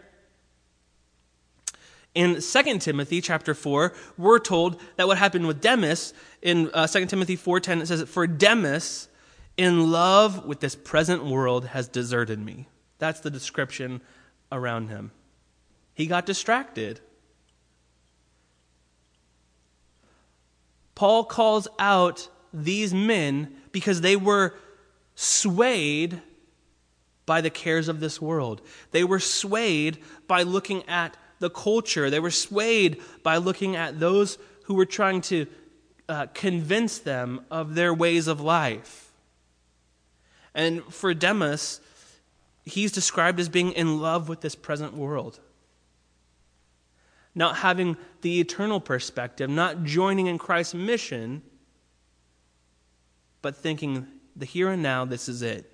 [2.15, 7.07] In 2 Timothy chapter 4, we're told that what happened with Demas, in uh, 2
[7.07, 9.09] Timothy 4.10, it says, For Demas,
[9.57, 12.67] in love with this present world, has deserted me.
[12.99, 14.01] That's the description
[14.49, 15.11] around him.
[15.93, 17.01] He got distracted.
[20.95, 24.55] Paul calls out these men because they were
[25.15, 26.21] swayed
[27.25, 28.61] by the cares of this world.
[28.91, 29.97] They were swayed
[30.27, 32.09] by looking at the culture.
[32.09, 35.47] They were swayed by looking at those who were trying to
[36.07, 39.11] uh, convince them of their ways of life.
[40.53, 41.81] And for Demas,
[42.63, 45.39] he's described as being in love with this present world
[47.35, 51.41] not having the eternal perspective, not joining in Christ's mission,
[53.41, 55.71] but thinking the here and now, this is it.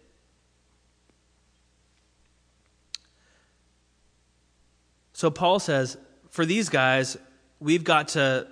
[5.22, 5.98] So Paul says,
[6.32, 7.16] for these guys,
[7.60, 8.48] we've got to,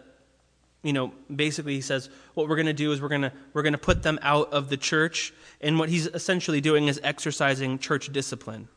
[0.84, 3.64] you know, basically he says, what we're going to do is we're going to we're
[3.64, 7.80] going to put them out of the church, and what he's essentially doing is exercising
[7.80, 8.68] church discipline.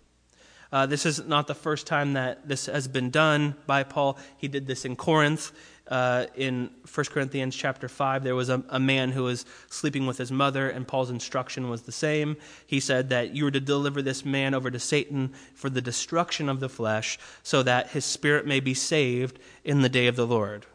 [0.72, 4.16] Uh, this is not the first time that this has been done by Paul.
[4.38, 5.53] He did this in Corinth.
[5.88, 10.16] Uh, in 1 Corinthians chapter 5, there was a, a, man who was sleeping with
[10.16, 12.36] his mother, and Paul's instruction was the same.
[12.66, 16.48] He said that you were to deliver this man over to Satan for the destruction
[16.48, 20.26] of the flesh, so that his spirit may be saved in the day of the
[20.26, 20.66] Lord.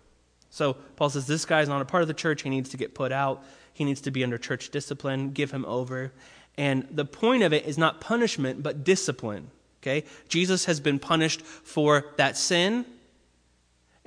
[0.49, 2.41] So Paul says this guy is not a part of the church.
[2.41, 3.43] He needs to get put out.
[3.73, 5.31] He needs to be under church discipline.
[5.31, 6.11] Give him over.
[6.57, 9.51] And the point of it is not punishment, but discipline.
[9.81, 10.03] Okay?
[10.27, 12.85] Jesus has been punished for that sin,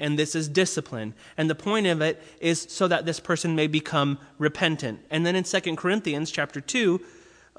[0.00, 1.14] and this is discipline.
[1.36, 5.00] And the point of it is so that this person may become repentant.
[5.10, 7.00] And then in 2 Corinthians chapter 2,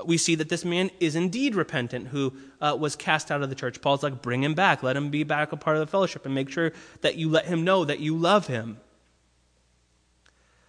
[0.05, 3.55] we see that this man is indeed repentant who uh, was cast out of the
[3.55, 3.81] church.
[3.81, 4.83] Paul's like, bring him back.
[4.83, 7.45] Let him be back a part of the fellowship and make sure that you let
[7.45, 8.79] him know that you love him.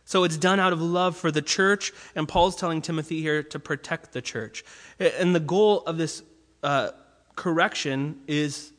[0.04, 3.58] So it's done out of love for the church, and Paul's telling Timothy here to
[3.58, 4.64] protect the church.
[4.98, 6.22] And the goal of this
[6.62, 6.90] uh,
[7.36, 8.72] correction is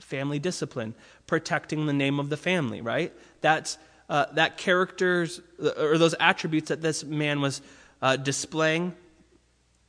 [0.00, 0.94] family discipline,
[1.26, 3.12] protecting the name of the family, right?
[3.40, 7.62] That's uh, that characters or those attributes that this man was
[8.02, 8.94] uh, displaying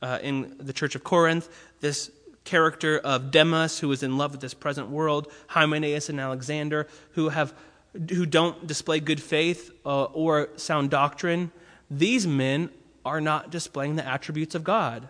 [0.00, 1.48] uh, in the church of Corinth.
[1.80, 2.10] This
[2.44, 7.28] character of Demas, who is in love with this present world, Hymenaeus and Alexander, who,
[7.28, 7.52] have,
[8.10, 11.50] who don't display good faith uh, or sound doctrine,
[11.90, 12.70] these men
[13.04, 15.08] are not displaying the attributes of God.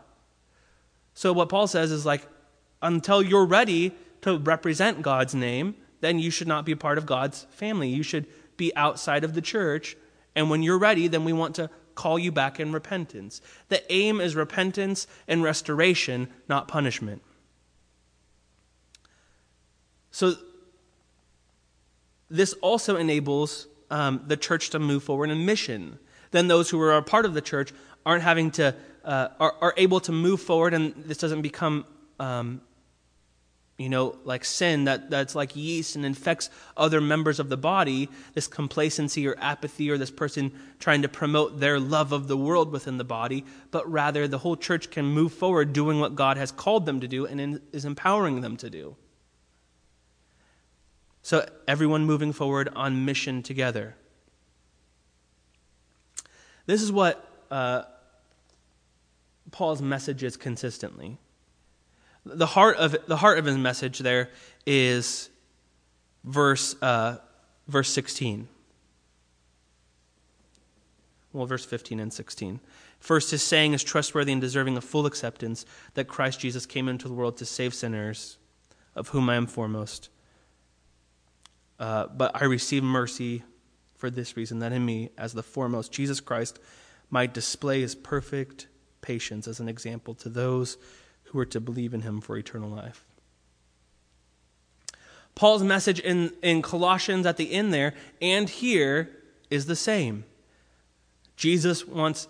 [1.14, 2.26] So, what Paul says is like,
[2.82, 5.74] until you're ready to represent God's name,
[6.06, 7.88] then you should not be a part of God's family.
[7.88, 8.26] You should
[8.56, 9.96] be outside of the church.
[10.36, 13.40] And when you're ready, then we want to call you back in repentance.
[13.70, 17.22] The aim is repentance and restoration, not punishment.
[20.12, 20.34] So,
[22.30, 25.98] this also enables um, the church to move forward in mission.
[26.30, 27.72] Then those who are a part of the church
[28.04, 31.84] aren't having to, uh, are, are able to move forward, and this doesn't become
[32.20, 32.60] um,
[33.78, 38.08] you know, like sin that, that's like yeast and infects other members of the body,
[38.32, 42.72] this complacency or apathy or this person trying to promote their love of the world
[42.72, 46.50] within the body, but rather the whole church can move forward doing what God has
[46.50, 48.96] called them to do and in, is empowering them to do.
[51.22, 53.94] So everyone moving forward on mission together.
[56.64, 57.82] This is what uh,
[59.50, 61.18] Paul's message is consistently
[62.26, 64.30] the heart of the heart of his message there
[64.66, 65.30] is
[66.24, 67.16] verse uh,
[67.68, 68.48] verse 16
[71.32, 72.60] well verse 15 and 16
[72.98, 75.64] first his saying is trustworthy and deserving of full acceptance
[75.94, 78.38] that christ jesus came into the world to save sinners
[78.94, 80.08] of whom i am foremost.
[81.78, 83.44] Uh, but i receive mercy
[83.94, 86.58] for this reason that in me as the foremost jesus christ
[87.08, 88.66] might display his perfect
[89.00, 90.76] patience as an example to those
[91.26, 93.04] who are to believe in him for eternal life.
[95.34, 99.10] Paul's message in, in Colossians at the end there and here
[99.50, 100.24] is the same.
[101.36, 102.26] Jesus wants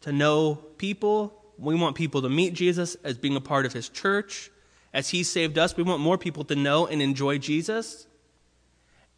[0.00, 1.34] to know people.
[1.58, 4.50] We want people to meet Jesus as being a part of his church.
[4.94, 8.06] As he saved us, we want more people to know and enjoy Jesus.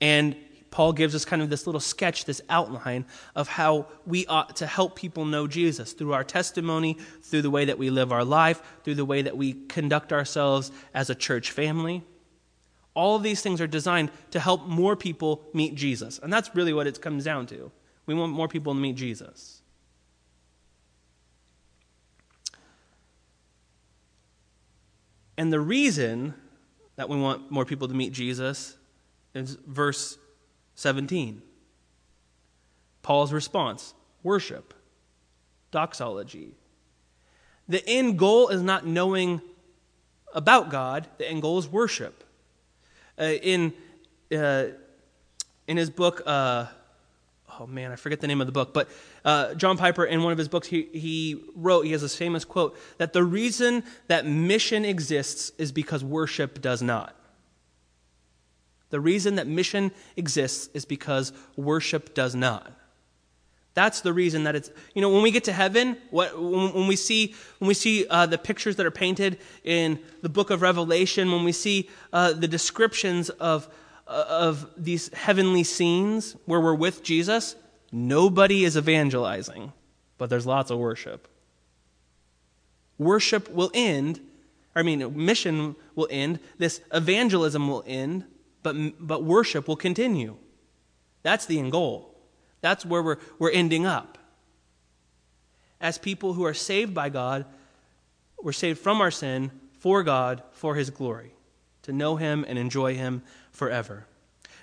[0.01, 0.35] And
[0.71, 4.67] Paul gives us kind of this little sketch, this outline of how we ought to
[4.67, 8.63] help people know Jesus through our testimony, through the way that we live our life,
[8.85, 12.05] through the way that we conduct ourselves as a church family.
[12.95, 16.19] All of these things are designed to help more people meet Jesus.
[16.19, 17.71] And that's really what it comes down to.
[18.07, 19.63] We want more people to meet Jesus.
[25.37, 26.35] And the reason
[26.97, 28.77] that we want more people to meet Jesus
[29.35, 30.19] is verse
[30.79, 31.43] 17.
[33.03, 34.75] Paul's response worship,
[35.73, 36.55] doxology.
[37.69, 39.41] The end goal is not knowing
[40.33, 42.23] about God, the end goal is worship.
[43.21, 43.73] Uh, in,
[44.33, 44.67] uh,
[45.67, 46.67] in his book, uh,
[47.59, 48.89] oh man, I forget the name of the book, but
[49.25, 52.45] uh, John Piper, in one of his books, he, he wrote, he has this famous
[52.45, 57.18] quote, that the reason that mission exists is because worship does not.
[58.91, 62.73] The reason that mission exists is because worship does not.
[63.75, 66.87] That's the reason that it's, you know, when we get to heaven, what, when, when
[66.89, 70.63] we see, when we see uh, the pictures that are painted in the book of
[70.63, 73.69] Revelation, when we see uh, the descriptions of,
[74.09, 77.55] uh, of these heavenly scenes where we're with Jesus,
[77.93, 79.73] nobody is evangelizing,
[80.17, 81.29] but there's lots of worship.
[82.99, 84.19] Worship will end,
[84.75, 88.25] I mean, mission will end, this evangelism will end,
[88.63, 90.37] but, but worship will continue.
[91.23, 92.15] That's the end goal.
[92.61, 94.19] That's where we're, we're ending up.
[95.81, 97.47] As people who are saved by God,
[98.43, 101.33] we're saved from our sin for God, for His glory,
[101.83, 104.07] to know Him and enjoy Him forever.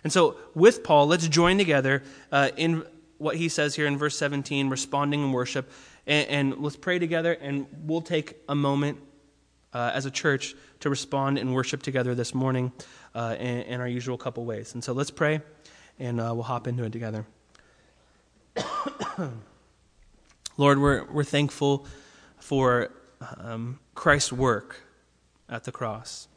[0.04, 2.86] And so, with Paul, let's join together uh, in
[3.18, 5.72] what he says here in verse 17, responding in worship.
[6.06, 9.00] And, and let's pray together, and we'll take a moment
[9.76, 12.72] uh, as a church to respond and worship together this morning
[13.14, 14.74] uh, in, in, our usual couple ways.
[14.74, 15.42] And so let's pray,
[16.00, 17.26] and uh, we'll hop into it together.
[20.58, 21.86] Lord, we're, we're thankful
[22.38, 22.90] for
[23.38, 24.78] um, Christ's work
[25.50, 26.30] at the cross.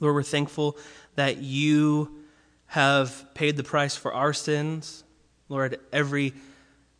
[0.00, 0.78] Lord, we're thankful
[1.16, 2.24] that you
[2.68, 5.04] have paid the price for our sins.
[5.50, 6.32] Lord, every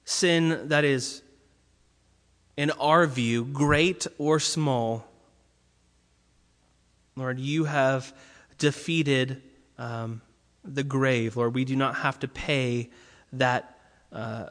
[0.04, 1.22] sin that is,
[2.58, 5.06] in our view, great or small,
[7.14, 8.12] Lord, you have
[8.58, 9.40] defeated
[9.78, 10.20] um,
[10.64, 11.36] the grave.
[11.36, 12.90] Lord, we do not have to pay
[13.32, 13.78] that,
[14.12, 14.46] uh,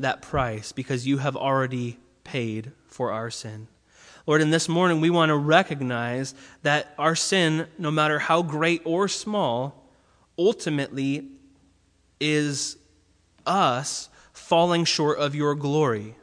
[0.00, 3.68] that price because you have already paid for our sin.
[4.26, 6.34] Lord, in this morning, we want to recognize
[6.64, 9.88] that our sin, no matter how great or small,
[10.36, 11.28] ultimately
[12.18, 12.76] is
[13.46, 16.16] us falling short of your glory.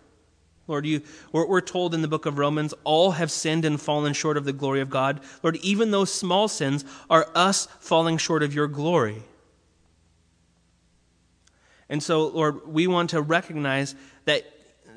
[0.68, 1.02] Lord, you,
[1.32, 4.54] we're, told in the book of Romans, all have sinned and fallen short of the
[4.54, 5.22] glory of God.
[5.42, 9.24] Lord, even those small sins are us falling short of your glory.
[11.90, 13.96] And so, Lord, we want to recognize
[14.26, 14.46] that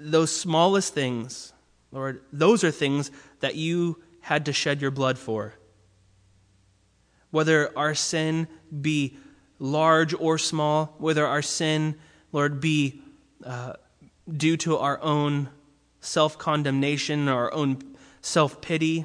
[0.00, 1.52] those smallest things,
[1.92, 5.54] Lord, those are things that you had to shed your blood for.
[7.30, 8.48] Whether our sin
[8.80, 9.16] be
[9.60, 11.94] large or small, whether our sin,
[12.32, 13.02] Lord, be
[13.44, 13.74] uh,
[14.36, 15.48] due to our own
[16.00, 17.78] self condemnation, our own
[18.20, 19.04] self pity,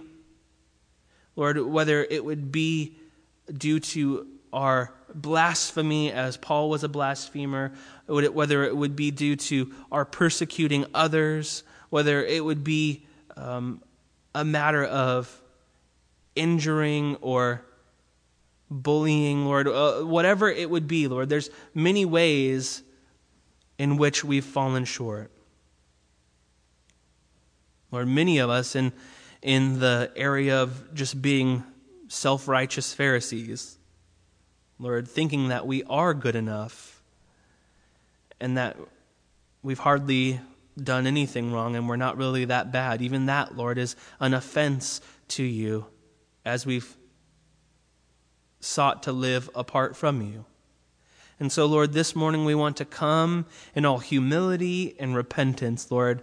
[1.35, 2.95] Lord, whether it would be
[3.51, 7.73] due to our blasphemy, as Paul was a blasphemer,
[8.07, 13.81] whether it would be due to our persecuting others, whether it would be um,
[14.33, 15.41] a matter of
[16.35, 17.65] injuring or
[18.69, 22.81] bullying, Lord, uh, whatever it would be, Lord, there's many ways
[23.77, 25.31] in which we've fallen short.
[27.91, 28.91] Lord, many of us in,
[29.41, 31.63] in the area of just being
[32.07, 33.77] self righteous Pharisees,
[34.79, 37.01] Lord, thinking that we are good enough
[38.39, 38.77] and that
[39.63, 40.39] we've hardly
[40.81, 43.01] done anything wrong and we're not really that bad.
[43.01, 45.85] Even that, Lord, is an offense to you
[46.43, 46.97] as we've
[48.59, 50.45] sought to live apart from you.
[51.39, 56.21] And so, Lord, this morning we want to come in all humility and repentance, Lord,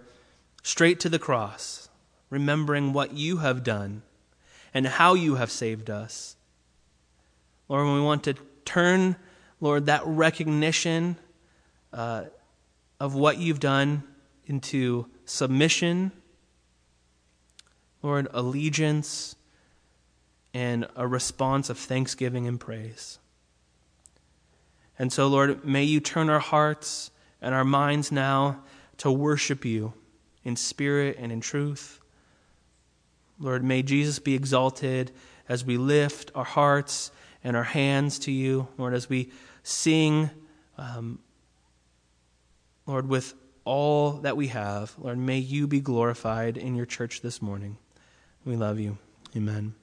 [0.63, 1.89] straight to the cross,
[2.29, 4.01] remembering what you have done
[4.73, 6.35] and how you have saved us.
[7.69, 8.33] Lord, we want to
[8.65, 9.17] turn,
[9.61, 11.17] Lord, that recognition
[11.91, 12.23] uh,
[12.99, 14.03] of what you've done
[14.47, 16.11] into submission,
[18.01, 19.35] Lord, allegiance,
[20.53, 23.19] and a response of thanksgiving and praise.
[24.97, 27.11] And so, Lord, may you turn our hearts
[27.41, 28.61] and our minds now
[28.97, 29.93] to worship you
[30.43, 31.99] in spirit and in truth.
[33.39, 35.11] Lord, may Jesus be exalted
[35.49, 37.11] as we lift our hearts
[37.43, 39.31] and our hands to you, Lord, as we
[39.63, 40.29] sing,
[40.77, 41.19] um,
[42.85, 43.33] Lord, with
[43.65, 44.93] all that we have.
[44.97, 47.77] Lord, may you be glorified in your church this morning.
[48.45, 48.97] We love you.
[49.35, 49.75] Amen.